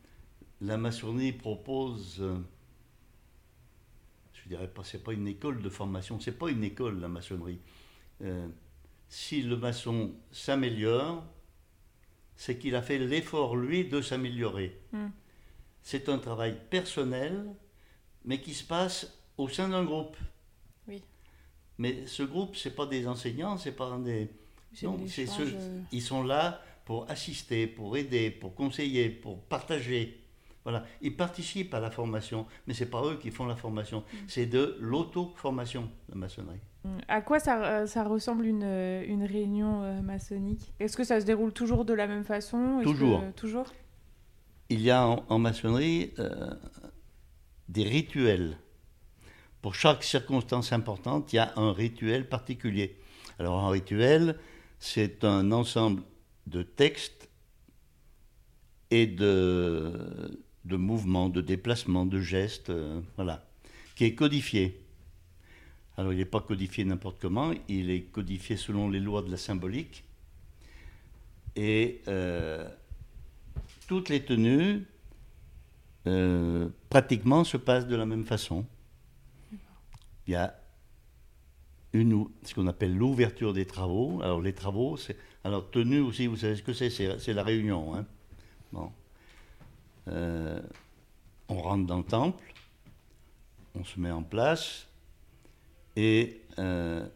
la 0.62 0.78
maçonnerie 0.78 1.32
propose, 1.32 2.24
je 4.42 4.48
dirais 4.48 4.68
pas, 4.68 4.82
c'est 4.84 5.02
pas 5.02 5.12
une 5.12 5.28
école 5.28 5.62
de 5.62 5.68
formation, 5.68 6.18
c'est 6.20 6.38
pas 6.38 6.50
une 6.50 6.64
école 6.64 7.00
la 7.00 7.08
maçonnerie. 7.08 7.60
Euh, 8.22 8.48
si 9.08 9.42
le 9.42 9.56
maçon 9.56 10.14
s'améliore, 10.30 11.24
c'est 12.34 12.58
qu'il 12.58 12.74
a 12.74 12.82
fait 12.82 12.98
l'effort, 12.98 13.56
lui, 13.56 13.84
de 13.84 14.00
s'améliorer. 14.00 14.80
Mm. 14.92 15.06
C'est 15.82 16.08
un 16.08 16.18
travail 16.18 16.58
personnel, 16.70 17.44
mais 18.24 18.40
qui 18.40 18.54
se 18.54 18.64
passe 18.64 19.18
au 19.36 19.48
sein 19.48 19.68
d'un 19.68 19.84
groupe. 19.84 20.16
Oui. 20.88 21.02
Mais 21.78 22.06
ce 22.06 22.22
groupe, 22.22 22.56
c'est 22.56 22.74
pas 22.74 22.86
des 22.86 23.06
enseignants, 23.06 23.58
c'est 23.58 23.76
pas 23.76 23.96
des... 23.98 24.28
Non, 24.82 24.96
de 24.96 25.06
c'est 25.06 25.22
l'échange, 25.22 25.36
ceux, 25.36 25.54
euh, 25.54 25.80
ils 25.92 26.02
sont 26.02 26.22
là 26.22 26.62
pour 26.84 27.08
assister, 27.10 27.66
pour 27.66 27.96
aider, 27.96 28.30
pour 28.30 28.54
conseiller, 28.54 29.10
pour 29.10 29.42
partager. 29.42 30.21
Voilà, 30.64 30.84
ils 31.00 31.16
participent 31.16 31.74
à 31.74 31.80
la 31.80 31.90
formation, 31.90 32.46
mais 32.66 32.74
c'est 32.74 32.86
pas 32.90 33.02
eux 33.04 33.16
qui 33.20 33.30
font 33.32 33.46
la 33.46 33.56
formation, 33.56 34.00
Mm. 34.00 34.16
c'est 34.28 34.46
de 34.46 34.76
l'auto-formation, 34.80 35.90
la 36.08 36.14
maçonnerie. 36.14 36.60
À 37.08 37.20
quoi 37.20 37.40
ça, 37.40 37.64
euh, 37.64 37.86
ça 37.86 38.04
ressemble 38.04 38.46
une, 38.46 38.62
euh, 38.64 39.04
une 39.06 39.24
réunion 39.24 39.82
euh, 39.82 40.00
maçonnique? 40.02 40.72
Est-ce 40.80 40.96
que 40.96 41.04
ça 41.04 41.20
se 41.20 41.26
déroule 41.26 41.52
toujours 41.52 41.84
de 41.84 41.92
la 41.94 42.06
même 42.06 42.24
façon? 42.24 42.80
Toujours. 42.82 43.20
que- 43.20 43.30
toujours? 43.32 43.72
Il 44.68 44.80
y 44.80 44.90
a 44.90 45.06
en, 45.06 45.24
en 45.28 45.38
maçonnerie 45.38 46.12
euh, 46.18 46.54
des 47.68 47.82
rituels. 47.84 48.56
Pour 49.62 49.74
chaque 49.74 50.02
circonstance 50.02 50.72
importante, 50.72 51.32
il 51.32 51.36
y 51.36 51.38
a 51.38 51.52
un 51.56 51.72
rituel 51.72 52.28
particulier. 52.28 52.98
Alors 53.38 53.58
un 53.64 53.70
rituel, 53.70 54.38
c'est 54.78 55.24
un 55.24 55.52
ensemble 55.52 56.02
de 56.46 56.62
textes 56.62 57.28
et 58.90 59.06
de, 59.06 60.41
de 60.64 60.76
mouvements, 60.76 61.28
de 61.28 61.40
déplacements, 61.40 62.06
de 62.06 62.20
gestes, 62.20 62.70
euh, 62.70 63.00
voilà, 63.16 63.44
qui 63.96 64.04
est 64.04 64.14
codifié. 64.14 64.78
Alors 65.96 66.12
il 66.12 66.18
n'est 66.18 66.24
pas 66.24 66.40
codifié 66.40 66.84
n'importe 66.84 67.20
comment, 67.20 67.52
il 67.68 67.90
est 67.90 68.02
codifié 68.02 68.56
selon 68.56 68.88
les 68.88 69.00
lois 69.00 69.22
de 69.22 69.30
la 69.30 69.36
symbolique. 69.36 70.04
Et 71.54 72.00
euh, 72.08 72.66
toutes 73.86 74.08
les 74.08 74.24
tenues, 74.24 74.86
euh, 76.06 76.68
pratiquement, 76.88 77.44
se 77.44 77.58
passent 77.58 77.86
de 77.86 77.96
la 77.96 78.06
même 78.06 78.24
façon. 78.24 78.64
Il 80.26 80.32
y 80.32 80.34
a 80.34 80.58
une, 81.92 82.26
ce 82.44 82.54
qu'on 82.54 82.68
appelle 82.68 82.96
l'ouverture 82.96 83.52
des 83.52 83.66
travaux. 83.66 84.22
Alors, 84.22 84.40
les 84.40 84.54
travaux, 84.54 84.96
c'est. 84.96 85.16
Alors, 85.44 85.70
tenue 85.70 86.00
aussi, 86.00 86.26
vous 86.26 86.36
savez 86.36 86.56
ce 86.56 86.62
que 86.62 86.72
c'est? 86.72 86.88
C'est 86.88 87.18
c'est 87.18 87.34
la 87.34 87.42
réunion. 87.42 87.94
hein. 87.94 88.06
Bon. 88.72 88.90
Euh, 90.08 90.60
on 91.48 91.60
rentre 91.60 91.86
dans 91.86 91.98
le 91.98 92.04
temple, 92.04 92.42
on 93.74 93.84
se 93.84 93.98
met 94.00 94.10
en 94.10 94.22
place, 94.22 94.86
et 95.96 96.40
euh, 96.58 97.06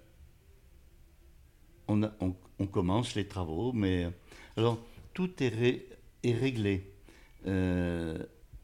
on, 1.88 2.02
a- 2.02 2.12
on- 2.20 2.34
on 2.58 2.66
commence 2.66 3.14
les 3.14 3.26
travaux, 3.26 3.72
mais 3.72 4.08
alors 4.56 4.78
tout 5.14 5.30
est, 5.42 5.48
ré- 5.48 5.86
est 6.22 6.34
réglé. 6.34 6.92
Euh, 7.46 8.18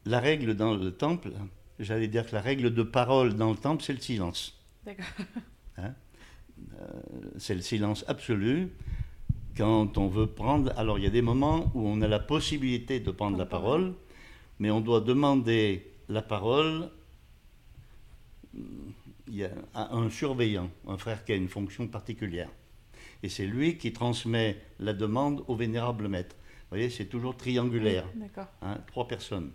la 0.05 0.19
règle 0.19 0.55
dans 0.55 0.73
le 0.75 0.91
temple, 0.91 1.31
j'allais 1.79 2.07
dire 2.07 2.25
que 2.25 2.35
la 2.35 2.41
règle 2.41 2.73
de 2.73 2.83
parole 2.83 3.33
dans 3.35 3.51
le 3.51 3.57
temple, 3.57 3.83
c'est 3.83 3.93
le 3.93 4.01
silence. 4.01 4.59
D'accord. 4.85 5.05
Hein? 5.77 5.95
C'est 7.37 7.55
le 7.55 7.61
silence 7.61 8.05
absolu. 8.07 8.69
Quand 9.57 9.97
on 9.97 10.07
veut 10.07 10.27
prendre, 10.27 10.71
alors 10.77 10.99
il 10.99 11.03
y 11.03 11.07
a 11.07 11.11
des 11.11 11.23
moments 11.23 11.71
où 11.73 11.87
on 11.87 11.99
a 12.03 12.07
la 12.07 12.19
possibilité 12.19 12.99
de 12.99 13.09
prendre 13.09 13.37
la 13.37 13.47
parole, 13.47 13.95
mais 14.59 14.71
on 14.71 14.81
doit 14.81 15.01
demander 15.01 15.91
la 16.09 16.21
parole 16.21 16.89
à 19.73 19.95
un 19.95 20.09
surveillant, 20.09 20.69
un 20.87 20.97
frère 20.97 21.25
qui 21.25 21.31
a 21.31 21.35
une 21.35 21.49
fonction 21.49 21.87
particulière. 21.87 22.49
Et 23.23 23.29
c'est 23.29 23.45
lui 23.47 23.77
qui 23.77 23.93
transmet 23.93 24.57
la 24.79 24.93
demande 24.93 25.43
au 25.47 25.55
vénérable 25.55 26.07
maître. 26.07 26.35
Vous 26.35 26.77
voyez, 26.77 26.89
c'est 26.89 27.05
toujours 27.05 27.37
triangulaire, 27.37 28.05
hein, 28.61 28.77
trois 28.87 29.07
personnes. 29.07 29.51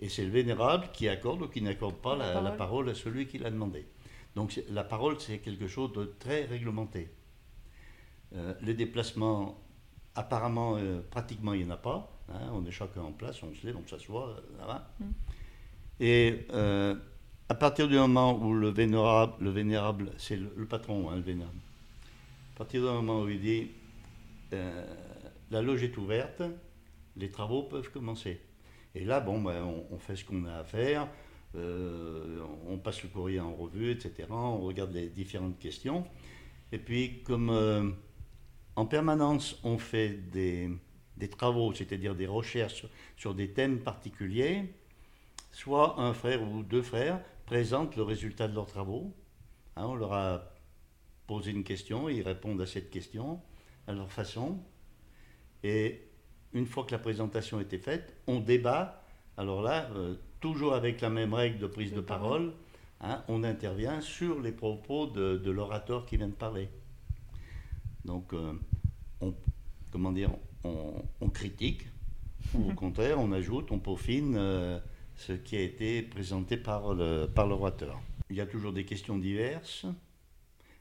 Et 0.00 0.08
c'est 0.08 0.24
le 0.24 0.30
vénérable 0.30 0.88
qui 0.92 1.08
accorde 1.08 1.42
ou 1.42 1.48
qui 1.48 1.62
n'accorde 1.62 1.96
pas 1.96 2.16
La 2.16 2.34
la, 2.34 2.40
la 2.40 2.50
parole. 2.52 2.88
à 2.88 2.94
celui 2.94 3.26
qui 3.26 3.38
l'a 3.38 3.50
demandé. 3.50 3.86
Donc 4.34 4.60
la 4.70 4.84
parole, 4.84 5.18
c'est 5.18 5.38
quelque 5.38 5.66
chose 5.66 5.92
de 5.92 6.14
très 6.18 6.44
réglementé. 6.44 7.08
Euh, 8.34 8.54
les 8.60 8.74
déplacements, 8.74 9.58
apparemment, 10.14 10.76
euh, 10.76 11.00
pratiquement, 11.10 11.54
il 11.54 11.64
n'y 11.64 11.66
en 11.66 11.74
a 11.74 11.76
pas. 11.78 12.15
Hein, 12.28 12.50
on 12.52 12.64
est 12.66 12.70
chacun 12.70 13.02
en 13.02 13.12
place, 13.12 13.42
on 13.42 13.54
se 13.54 13.66
lève, 13.66 13.76
on 13.76 13.86
s'assoit. 13.86 14.42
là, 14.58 14.66
là. 14.66 14.90
Mm. 15.00 15.04
Et 16.00 16.46
euh, 16.52 16.94
à 17.48 17.54
partir 17.54 17.88
du 17.88 17.94
moment 17.94 18.38
où 18.38 18.52
le 18.52 18.68
vénérable, 18.68 19.32
le 19.40 19.50
vénérable 19.50 20.12
c'est 20.18 20.36
le, 20.36 20.52
le 20.56 20.66
patron, 20.66 21.10
hein, 21.10 21.16
le 21.16 21.22
vénérable, 21.22 21.58
à 22.54 22.58
partir 22.58 22.82
du 22.82 22.86
moment 22.86 23.22
où 23.22 23.28
il 23.28 23.40
dit 23.40 23.70
euh, 24.52 24.86
la 25.50 25.62
loge 25.62 25.82
est 25.82 25.96
ouverte, 25.96 26.42
les 27.16 27.30
travaux 27.30 27.62
peuvent 27.62 27.90
commencer. 27.90 28.40
Et 28.94 29.04
là, 29.04 29.20
bon, 29.20 29.40
ben, 29.40 29.62
on, 29.62 29.86
on 29.94 29.98
fait 29.98 30.16
ce 30.16 30.24
qu'on 30.24 30.44
a 30.44 30.58
à 30.58 30.64
faire, 30.64 31.08
euh, 31.54 32.40
on 32.68 32.76
passe 32.78 33.02
le 33.02 33.08
courrier 33.08 33.40
en 33.40 33.54
revue, 33.54 33.90
etc. 33.90 34.28
On 34.30 34.60
regarde 34.60 34.92
les 34.92 35.08
différentes 35.08 35.58
questions. 35.58 36.04
Et 36.72 36.78
puis, 36.78 37.22
comme 37.22 37.94
en 38.74 38.84
permanence 38.84 39.58
on 39.64 39.78
fait 39.78 40.10
des, 40.30 40.70
des 41.16 41.28
travaux, 41.28 41.72
c'est-à-dire 41.72 42.14
des 42.14 42.26
recherches 42.26 42.86
sur, 43.16 43.34
des 43.34 43.52
thèmes 43.52 43.80
particuliers, 43.80 44.74
soit 45.52 45.98
un 46.00 46.12
frère 46.12 46.42
ou 46.42 46.62
deux 46.62 46.82
frères 46.82 47.20
présentent 47.46 47.96
le 47.96 48.02
résultat 48.02 48.48
de 48.48 48.54
leurs 48.54 48.66
travaux. 48.66 49.14
Hein, 49.76 49.86
on 49.86 49.94
leur 49.94 50.12
a 50.12 50.52
poser 51.26 51.50
une 51.50 51.64
question, 51.64 52.08
ils 52.08 52.22
répondent 52.22 52.60
à 52.60 52.66
cette 52.66 52.90
question 52.90 53.40
à 53.86 53.92
leur 53.92 54.10
façon. 54.10 54.58
Et 55.62 56.02
une 56.52 56.66
fois 56.66 56.84
que 56.84 56.92
la 56.92 56.98
présentation 56.98 57.60
était 57.60 57.78
faite, 57.78 58.14
on 58.26 58.40
débat. 58.40 59.02
Alors 59.36 59.62
là, 59.62 59.90
euh, 59.94 60.14
toujours 60.40 60.74
avec 60.74 61.00
la 61.00 61.10
même 61.10 61.34
règle 61.34 61.58
de 61.58 61.66
prise 61.66 61.92
de 61.92 62.00
parole, 62.00 62.52
hein, 63.00 63.22
on 63.28 63.42
intervient 63.44 64.00
sur 64.00 64.40
les 64.40 64.52
propos 64.52 65.06
de, 65.06 65.36
de 65.36 65.50
l'orateur 65.50 66.06
qui 66.06 66.16
vient 66.16 66.28
de 66.28 66.34
parler. 66.34 66.68
Donc, 68.04 68.32
euh, 68.32 68.52
on, 69.20 69.34
comment 69.90 70.12
dire, 70.12 70.30
on, 70.64 71.02
on 71.20 71.28
critique, 71.28 71.86
ou 72.54 72.70
au 72.70 72.74
contraire, 72.74 73.18
on 73.20 73.32
ajoute, 73.32 73.70
on 73.72 73.78
peaufine 73.78 74.34
euh, 74.36 74.78
ce 75.16 75.32
qui 75.32 75.56
a 75.56 75.60
été 75.62 76.02
présenté 76.02 76.56
par 76.56 76.94
le- 76.94 77.26
par 77.26 77.46
l'orateur. 77.46 78.00
Il 78.30 78.36
y 78.36 78.40
a 78.40 78.46
toujours 78.46 78.72
des 78.72 78.84
questions 78.84 79.18
diverses. 79.18 79.86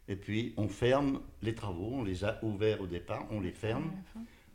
Et 0.07 0.15
puis, 0.15 0.53
on 0.57 0.67
ferme 0.67 1.19
les 1.41 1.55
travaux, 1.55 1.89
on 1.93 2.03
les 2.03 2.23
a 2.23 2.39
ouverts 2.43 2.81
au 2.81 2.85
départ, 2.87 3.25
on 3.31 3.41
les 3.41 3.51
ferme. 3.51 3.91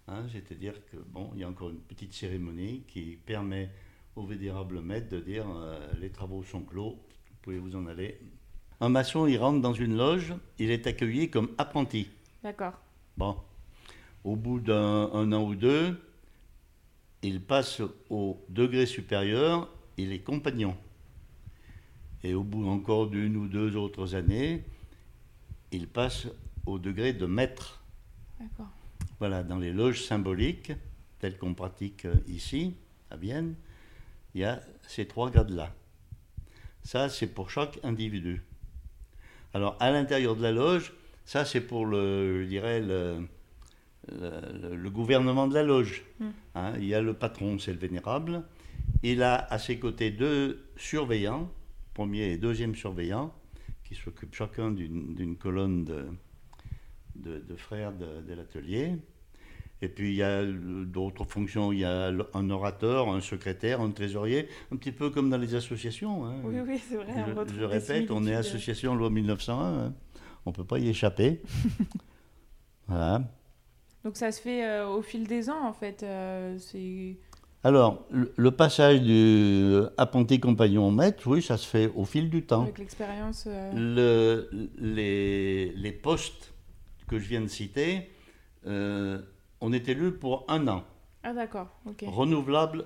Hein, 0.07 0.25
C'est-à-dire 0.33 0.75
que 0.87 0.97
bon, 0.97 1.31
il 1.35 1.41
y 1.41 1.45
a 1.45 1.49
encore 1.49 1.71
une 1.71 1.81
petite 1.81 2.13
cérémonie 2.15 2.85
qui 2.87 3.17
permet 3.27 3.69
au 4.17 4.25
vénérable 4.25 4.81
maître 4.81 5.09
de 5.09 5.19
dire 5.21 5.45
euh, 5.49 5.79
les 6.01 6.11
travaux 6.11 6.43
sont 6.45 6.63
clos, 6.63 6.91
vous 7.31 7.37
pouvez 7.43 7.59
vous 7.59 7.75
en 7.75 7.87
aller. 7.87 8.21
Un 8.81 8.89
maçon, 8.91 9.27
il 9.27 9.39
rentre 9.39 9.61
dans 9.61 9.73
une 9.75 9.97
loge, 9.97 10.33
il 10.59 10.71
est 10.71 10.87
accueilli 10.87 11.31
comme 11.31 11.51
apprenti. 11.59 12.09
D'accord. 12.43 12.75
Bon, 13.17 13.37
au 14.25 14.37
bout 14.37 14.61
d'un 14.61 15.11
un 15.13 15.33
an 15.33 15.43
ou 15.43 15.55
deux, 15.55 15.99
il 17.23 17.41
passe 17.41 17.83
au 18.09 18.43
degré 18.49 18.87
supérieur, 18.87 19.69
il 19.97 20.13
est 20.13 20.21
compagnon. 20.21 20.77
Et 22.23 22.35
au 22.35 22.43
bout 22.43 22.69
encore 22.69 23.09
d'une 23.09 23.37
ou 23.37 23.49
deux 23.49 23.77
autres 23.77 24.15
années, 24.15 24.65
il 25.73 25.87
passe 25.87 26.27
au 26.67 26.79
degré 26.79 27.13
de 27.13 27.27
maître. 27.27 27.83
D'accord. 28.39 28.69
Voilà, 29.19 29.43
dans 29.43 29.59
les 29.59 29.73
loges 29.73 30.03
symboliques, 30.03 30.73
telles 31.19 31.37
qu'on 31.37 31.55
pratique 31.55 32.07
euh, 32.07 32.15
ici, 32.27 32.75
à 33.11 33.17
Vienne, 33.17 33.55
il 34.35 34.41
y 34.41 34.45
a 34.45 34.63
ces 34.87 35.07
trois 35.07 35.31
grades-là. 35.31 35.75
Ça, 36.83 37.09
c'est 37.09 37.27
pour 37.27 37.51
chaque 37.51 37.79
individu. 37.83 38.43
Alors, 39.53 39.77
à 39.81 39.91
l'intérieur 39.91 40.37
de 40.37 40.43
la 40.43 40.53
loge, 40.53 40.93
ça, 41.27 41.45
c'est 41.45 41.61
pour 41.61 41.85
le, 41.85 42.43
je 42.43 42.49
dirais, 42.49 42.81
le, 42.81 43.27
le- 44.09 44.77
le 44.77 44.91
gouvernement 44.91 45.47
de 45.49 45.55
la 45.55 45.63
loge. 45.63 46.05
Hein, 46.55 46.73
il 46.79 46.85
y 46.87 46.95
a 46.95 47.01
le 47.03 47.15
patron, 47.15 47.59
c'est 47.59 47.73
le 47.73 47.79
vénérable. 47.79 48.43
Il 49.03 49.23
a 49.23 49.35
à 49.53 49.59
ses 49.59 49.79
côtés 49.79 50.11
deux 50.11 50.65
surveillants, 50.77 51.51
premier 51.95 52.33
et 52.33 52.37
deuxième 52.39 52.75
surveillant, 52.75 53.33
qui 53.85 53.95
s'occupent 53.95 54.35
chacun 54.35 54.71
d'une 54.71 55.37
colonne 55.37 55.85
de, 55.85 56.07
de, 57.17 57.39
de 57.39 57.57
frères 57.57 57.93
de, 57.93 58.21
de 58.27 58.35
l'atelier. 58.35 58.97
Et 59.83 59.89
puis 59.89 60.11
il 60.11 60.17
y 60.17 60.23
a 60.23 60.45
d'autres 60.45 61.25
fonctions, 61.25 61.73
il 61.73 61.79
y 61.79 61.85
a 61.87 62.13
un 62.35 62.51
orateur, 62.51 63.09
un 63.09 63.21
secrétaire, 63.23 63.81
un 63.81 63.91
trésorier, 63.93 64.47
un 64.73 64.77
petit 64.77 64.93
peu 64.93 65.09
comme 65.09 65.31
dans 65.31 65.39
les 65.39 65.55
associations. 65.55 66.27
hein. 66.27 66.35
Oui, 66.45 66.57
oui, 66.67 66.79
c'est 66.87 66.97
vrai. 66.97 67.07
on 67.35 67.47
Je, 67.49 67.65
répète, 67.65 68.11
on 68.11 68.27
est 68.27 68.35
association 68.35 68.95
loi 68.95 69.09
1901, 69.09 69.55
hein. 69.87 69.95
on 70.45 70.51
ne 70.51 70.55
peut 70.55 70.65
pas 70.67 70.79
y 70.79 70.89
échapper. 70.91 71.41
voilà. 72.89 73.23
Donc 74.05 74.17
ça 74.17 74.33
se 74.33 74.41
fait 74.41 74.65
euh, 74.65 74.89
au 74.89 75.03
fil 75.03 75.27
des 75.27 75.51
ans, 75.51 75.65
en 75.67 75.73
fait. 75.73 76.03
euh. 76.03 76.59
Alors, 77.63 78.07
le, 78.11 78.33
le 78.37 78.51
passage 78.51 79.03
du 79.03 79.75
apprenti 79.99 80.41
compagnon 80.41 80.89
au 80.89 80.91
maître, 80.91 81.23
oui, 81.27 81.43
ça 81.43 81.59
se 81.59 81.67
fait 81.67 81.93
au 81.95 82.05
fil 82.07 82.31
du 82.31 82.43
temps. 82.45 82.63
Avec 82.63 82.79
l'expérience. 82.79 83.45
euh, 83.47 83.71
Le- 83.75 84.71
les, 84.79 85.73
les 85.73 85.93
postes 85.93 86.55
que 87.07 87.19
je 87.19 87.29
viens 87.29 87.43
de 87.43 87.49
citer, 87.49 88.09
on 88.67 89.73
est 89.73 89.89
élu 89.89 90.13
pour 90.13 90.45
un 90.49 90.67
an, 90.69 90.85
Ah, 91.23 91.35
d'accord. 91.35 91.69
Ok. 91.87 92.05
renouvelable 92.07 92.85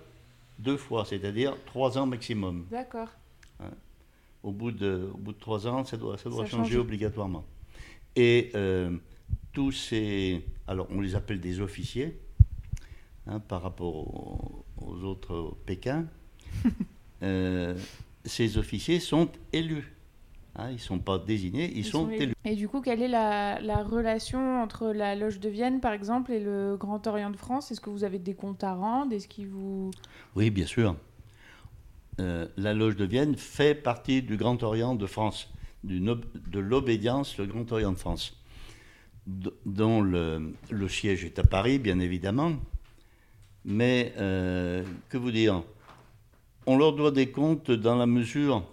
deux 0.58 0.76
fois, 0.76 1.04
c'est-à-dire 1.04 1.54
trois 1.66 1.96
ans 1.98 2.06
maximum. 2.06 2.66
D'accord. 2.70 3.08
Au 4.42 4.50
bout 4.50 4.72
de, 4.72 5.08
au 5.14 5.16
bout 5.16 5.32
de 5.32 5.38
trois 5.38 5.66
ans, 5.66 5.84
ça 5.84 5.96
doit, 5.96 6.18
ça 6.18 6.28
doit 6.28 6.44
Ça 6.44 6.50
changer 6.50 6.72
change. 6.74 6.80
obligatoirement. 6.80 7.44
Et 8.16 8.50
tous 9.54 9.72
ces. 9.72 10.44
Alors, 10.66 10.86
on 10.90 11.00
les 11.00 11.14
appelle 11.14 11.40
des 11.40 11.60
officiers, 11.60 12.18
hein, 13.26 13.40
par 13.40 13.62
rapport 13.62 13.94
aux, 13.96 14.64
aux 14.76 15.04
autres 15.04 15.56
Pékin. 15.66 16.06
Euh, 17.22 17.74
ces 18.26 18.58
officiers 18.58 19.00
sont 19.00 19.30
élus. 19.50 19.94
Hein, 20.56 20.70
ils 20.70 20.74
ne 20.74 20.78
sont 20.78 20.98
pas 20.98 21.18
désignés, 21.18 21.72
ils, 21.74 21.84
sont, 21.84 22.10
élus. 22.10 22.34
Et 22.44 22.54
du 22.54 22.68
coup, 22.68 22.82
quelle 22.82 23.00
est 23.00 23.08
la, 23.08 23.60
la 23.60 23.82
relation 23.82 24.60
entre 24.60 24.88
la 24.88 25.14
loge 25.14 25.40
de 25.40 25.48
Vienne, 25.48 25.80
par 25.80 25.94
exemple, 25.94 26.32
et 26.32 26.40
le 26.40 26.76
Grand 26.76 27.06
Orient 27.06 27.30
de 27.30 27.36
France? 27.36 27.72
Est-ce 27.72 27.80
que 27.80 27.88
vous 27.88 28.04
avez 28.04 28.18
des 28.18 28.34
comptes 28.34 28.62
à 28.62 28.74
rendre? 28.74 29.14
Est-ce 29.14 29.26
qu'ils 29.26 29.48
vous... 29.48 29.90
Oui, 30.36 30.50
bien 30.50 30.66
sûr. 30.66 30.96
Euh, 32.20 32.46
la 32.56 32.74
loge 32.74 32.96
de 32.96 33.04
Vienne 33.04 33.36
fait 33.36 33.74
partie 33.74 34.22
du 34.22 34.36
Grand 34.36 34.62
Orient 34.62 34.94
de 34.94 35.06
France, 35.06 35.50
du 35.82 35.98
de 36.00 36.58
l'obédience, 36.58 37.38
le 37.38 37.46
Grand 37.46 37.70
Orient 37.72 37.92
de 37.92 37.98
France, 37.98 38.36
dont 39.26 40.00
le, 40.02 40.52
le 40.70 40.88
siège 40.88 41.24
est 41.24 41.38
à 41.38 41.44
Paris, 41.44 41.78
bien 41.78 41.98
évidemment. 42.00 42.52
Mais, 43.64 44.12
euh, 44.18 44.84
que 45.08 45.16
vous 45.16 45.30
dire? 45.30 45.62
On 46.66 46.76
leur 46.76 46.94
doit 46.94 47.10
des 47.10 47.30
comptes 47.30 47.70
dans 47.70 47.96
la 47.96 48.06
mesure, 48.06 48.66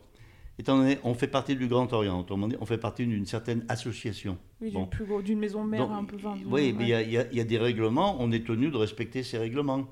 étant 0.60 0.78
donné, 0.78 0.98
on 1.04 1.14
fait 1.14 1.28
partie 1.28 1.56
du 1.56 1.68
Grand 1.68 1.92
Orient, 1.94 2.20
autrement 2.20 2.48
dit, 2.48 2.56
on 2.60 2.66
fait 2.66 2.78
partie 2.78 3.06
d'une 3.06 3.26
certaine 3.26 3.66
association. 3.70 4.38
Oui, 4.62 4.72
Bon. 4.72 4.90
d'une 5.22 5.40
maison 5.40 5.64
mère 5.64 5.88
Donc, 5.88 5.98
un 5.98 6.04
peu... 6.06 6.16
enfin, 6.18 6.38
oui, 6.46 6.74
mais 6.78 6.84
il 6.86 6.90
y 6.90 6.94
a- 7.18 7.24
y, 7.32 7.38
y 7.40 7.46
des 7.46 7.58
règlements, 7.58 8.18
on 8.20 8.32
est 8.32 8.46
tenu 8.46 8.70
de 8.70 8.78
respecter 8.78 9.24
ces 9.24 9.38
règlements. 9.38 9.88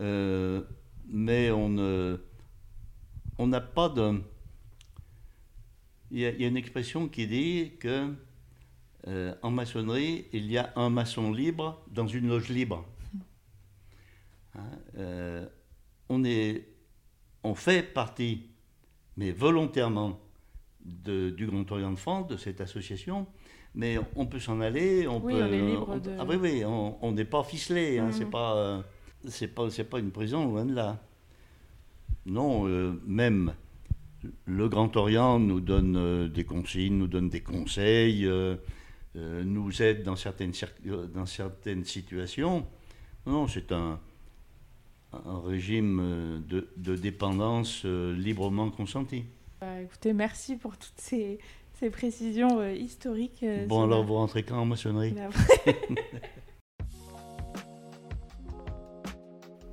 Euh, 0.00 0.62
mais 1.08 1.50
on 1.50 3.46
n'a 3.46 3.60
pas 3.60 3.88
de. 3.88 4.20
Il 6.10 6.20
y, 6.20 6.26
a, 6.26 6.30
il 6.30 6.40
y 6.42 6.44
a 6.44 6.48
une 6.48 6.56
expression 6.56 7.08
qui 7.08 7.26
dit 7.26 7.72
que 7.80 8.12
euh, 9.08 9.34
en 9.42 9.50
maçonnerie, 9.50 10.26
il 10.32 10.50
y 10.50 10.58
a 10.58 10.72
un 10.76 10.90
maçon 10.90 11.32
libre 11.32 11.82
dans 11.90 12.06
une 12.06 12.28
loge 12.28 12.48
libre. 12.48 12.84
Hein, 14.54 14.60
euh, 14.98 15.46
on, 16.08 16.24
est, 16.24 16.68
on 17.42 17.54
fait 17.54 17.82
partie, 17.82 18.46
mais 19.16 19.32
volontairement, 19.32 20.20
de- 20.84 21.30
du 21.30 21.46
Grand 21.46 21.70
Orient 21.72 21.92
de 21.92 21.98
France, 21.98 22.28
de 22.28 22.36
cette 22.36 22.60
association, 22.60 23.26
mais 23.74 23.98
on 24.16 24.26
peut 24.26 24.40
s'en 24.40 24.60
aller. 24.60 25.06
On 25.06 25.20
Oui, 25.20 25.34
peut, 25.34 25.42
on 25.42 25.46
est 25.46 25.60
libre 25.70 25.86
on- 25.90 25.98
de- 25.98 26.16
Ah 26.18 26.24
oui, 26.28 26.36
oui, 26.36 26.64
on 26.64 27.12
n'est 27.12 27.24
pas 27.24 27.42
ficelé, 27.44 27.98
hein, 27.98 28.10
c'est 28.12 28.30
pas, 28.30 28.56
euh, 28.56 28.82
c'est 29.28 29.48
pas, 29.54 29.70
c'est 29.70 29.84
pas 29.84 29.98
une 30.00 30.10
prison, 30.10 30.46
loin 30.46 30.64
de 30.64 30.74
là. 30.74 30.98
Non, 32.26 32.68
euh, 32.68 33.00
même 33.06 33.54
le 34.44 34.68
Grand 34.68 34.94
Orient 34.96 35.40
nous 35.40 35.60
donne 35.60 35.96
euh, 35.96 36.28
des 36.28 36.44
consignes, 36.44 36.98
nous 36.98 37.08
donne 37.08 37.28
des 37.28 37.40
conseils, 37.42 38.24
euh, 39.16 39.42
nous 39.44 39.82
aide 39.82 40.02
dans 40.02 40.16
certaines, 40.16 40.52
euh, 40.86 41.06
dans 41.06 41.26
certaines 41.26 41.84
situations. 41.84 42.66
Non, 43.26 43.46
c'est 43.46 43.70
un, 43.72 44.00
un 45.12 45.40
régime 45.40 46.00
euh, 46.00 46.38
de, 46.48 46.68
de 46.76 46.96
dépendance 46.96 47.82
euh, 47.84 48.16
librement 48.16 48.70
consenti. 48.70 49.24
Bah, 49.60 49.80
écoutez, 49.80 50.12
merci 50.12 50.56
pour 50.56 50.76
toutes 50.76 50.98
ces, 50.98 51.38
ces 51.74 51.90
précisions 51.90 52.66
historiques. 52.72 53.44
Bon, 53.68 53.84
alors 53.84 54.04
vous 54.04 54.14
rentrez 54.14 54.42
quand 54.42 54.58
en 54.58 54.66
maçonnerie? 54.66 55.14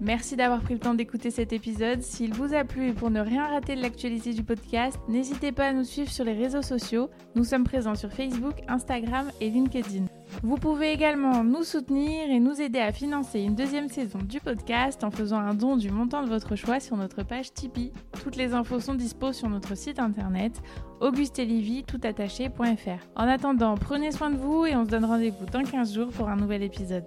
Merci 0.02 0.38
d'avoir 0.38 0.62
pris 0.62 0.76
le 0.76 0.80
temps 0.80 0.94
d'écouter 0.94 1.30
cet 1.30 1.52
épisode. 1.52 2.02
S'il 2.02 2.34
vous 2.34 2.54
a 2.54 2.64
plu 2.64 2.90
et 2.90 2.94
pour 2.94 3.10
ne 3.10 3.20
rien 3.20 3.46
rater 3.48 3.76
de 3.76 3.82
l'actualité 3.82 4.34
du 4.34 4.44
podcast, 4.44 4.98
n'hésitez 5.10 5.52
pas 5.52 5.68
à 5.68 5.74
nous 5.74 5.84
suivre 5.84 6.10
sur 6.10 6.24
les 6.24 6.34
réseaux 6.34 6.62
sociaux. 6.62 7.10
Nous 7.36 7.44
sommes 7.44 7.66
présents 7.66 7.96
sur 7.96 8.12
Facebook, 8.14 8.56
Instagram 8.70 9.30
et 9.42 9.50
LinkedIn. 9.50 10.06
Vous 10.42 10.56
pouvez 10.56 10.94
également 10.94 11.44
nous 11.44 11.64
soutenir 11.64 12.30
et 12.30 12.40
nous 12.40 12.62
aider 12.62 12.80
à 12.80 12.94
financer 12.94 13.42
une 13.42 13.56
deuxième 13.56 13.90
saison 13.90 14.20
du 14.20 14.40
podcast 14.40 15.04
en 15.04 15.12
faisant 15.12 15.40
un 15.40 15.54
don 15.54 15.76
du 15.76 15.90
montant 15.90 16.24
de 16.24 16.30
votre 16.30 16.56
choix 16.56 16.80
sur 16.80 16.96
notre 16.96 17.24
page 17.24 17.54
Tipeee. 17.54 17.92
Toutes 18.24 18.38
les 18.38 18.54
infos 18.54 18.80
sont 18.80 18.96
dispo 18.96 19.34
sur 19.34 19.50
notre 19.50 19.76
site 19.76 20.00
internet 20.00 20.62
augustelivy 21.02 21.84
toutattaché.fr. 21.84 23.08
En 23.16 23.28
attendant, 23.28 23.76
prenez 23.76 24.12
soin 24.12 24.32
de 24.32 24.38
vous 24.38 24.66
et 24.66 24.76
on 24.78 24.86
se 24.86 24.90
donne 24.90 25.06
rendez-vous 25.06 25.46
dans 25.46 25.64
15 25.64 25.94
jours 25.94 26.10
pour 26.10 26.30
un 26.30 26.38
nouvel 26.38 26.64
épisode. 26.64 27.06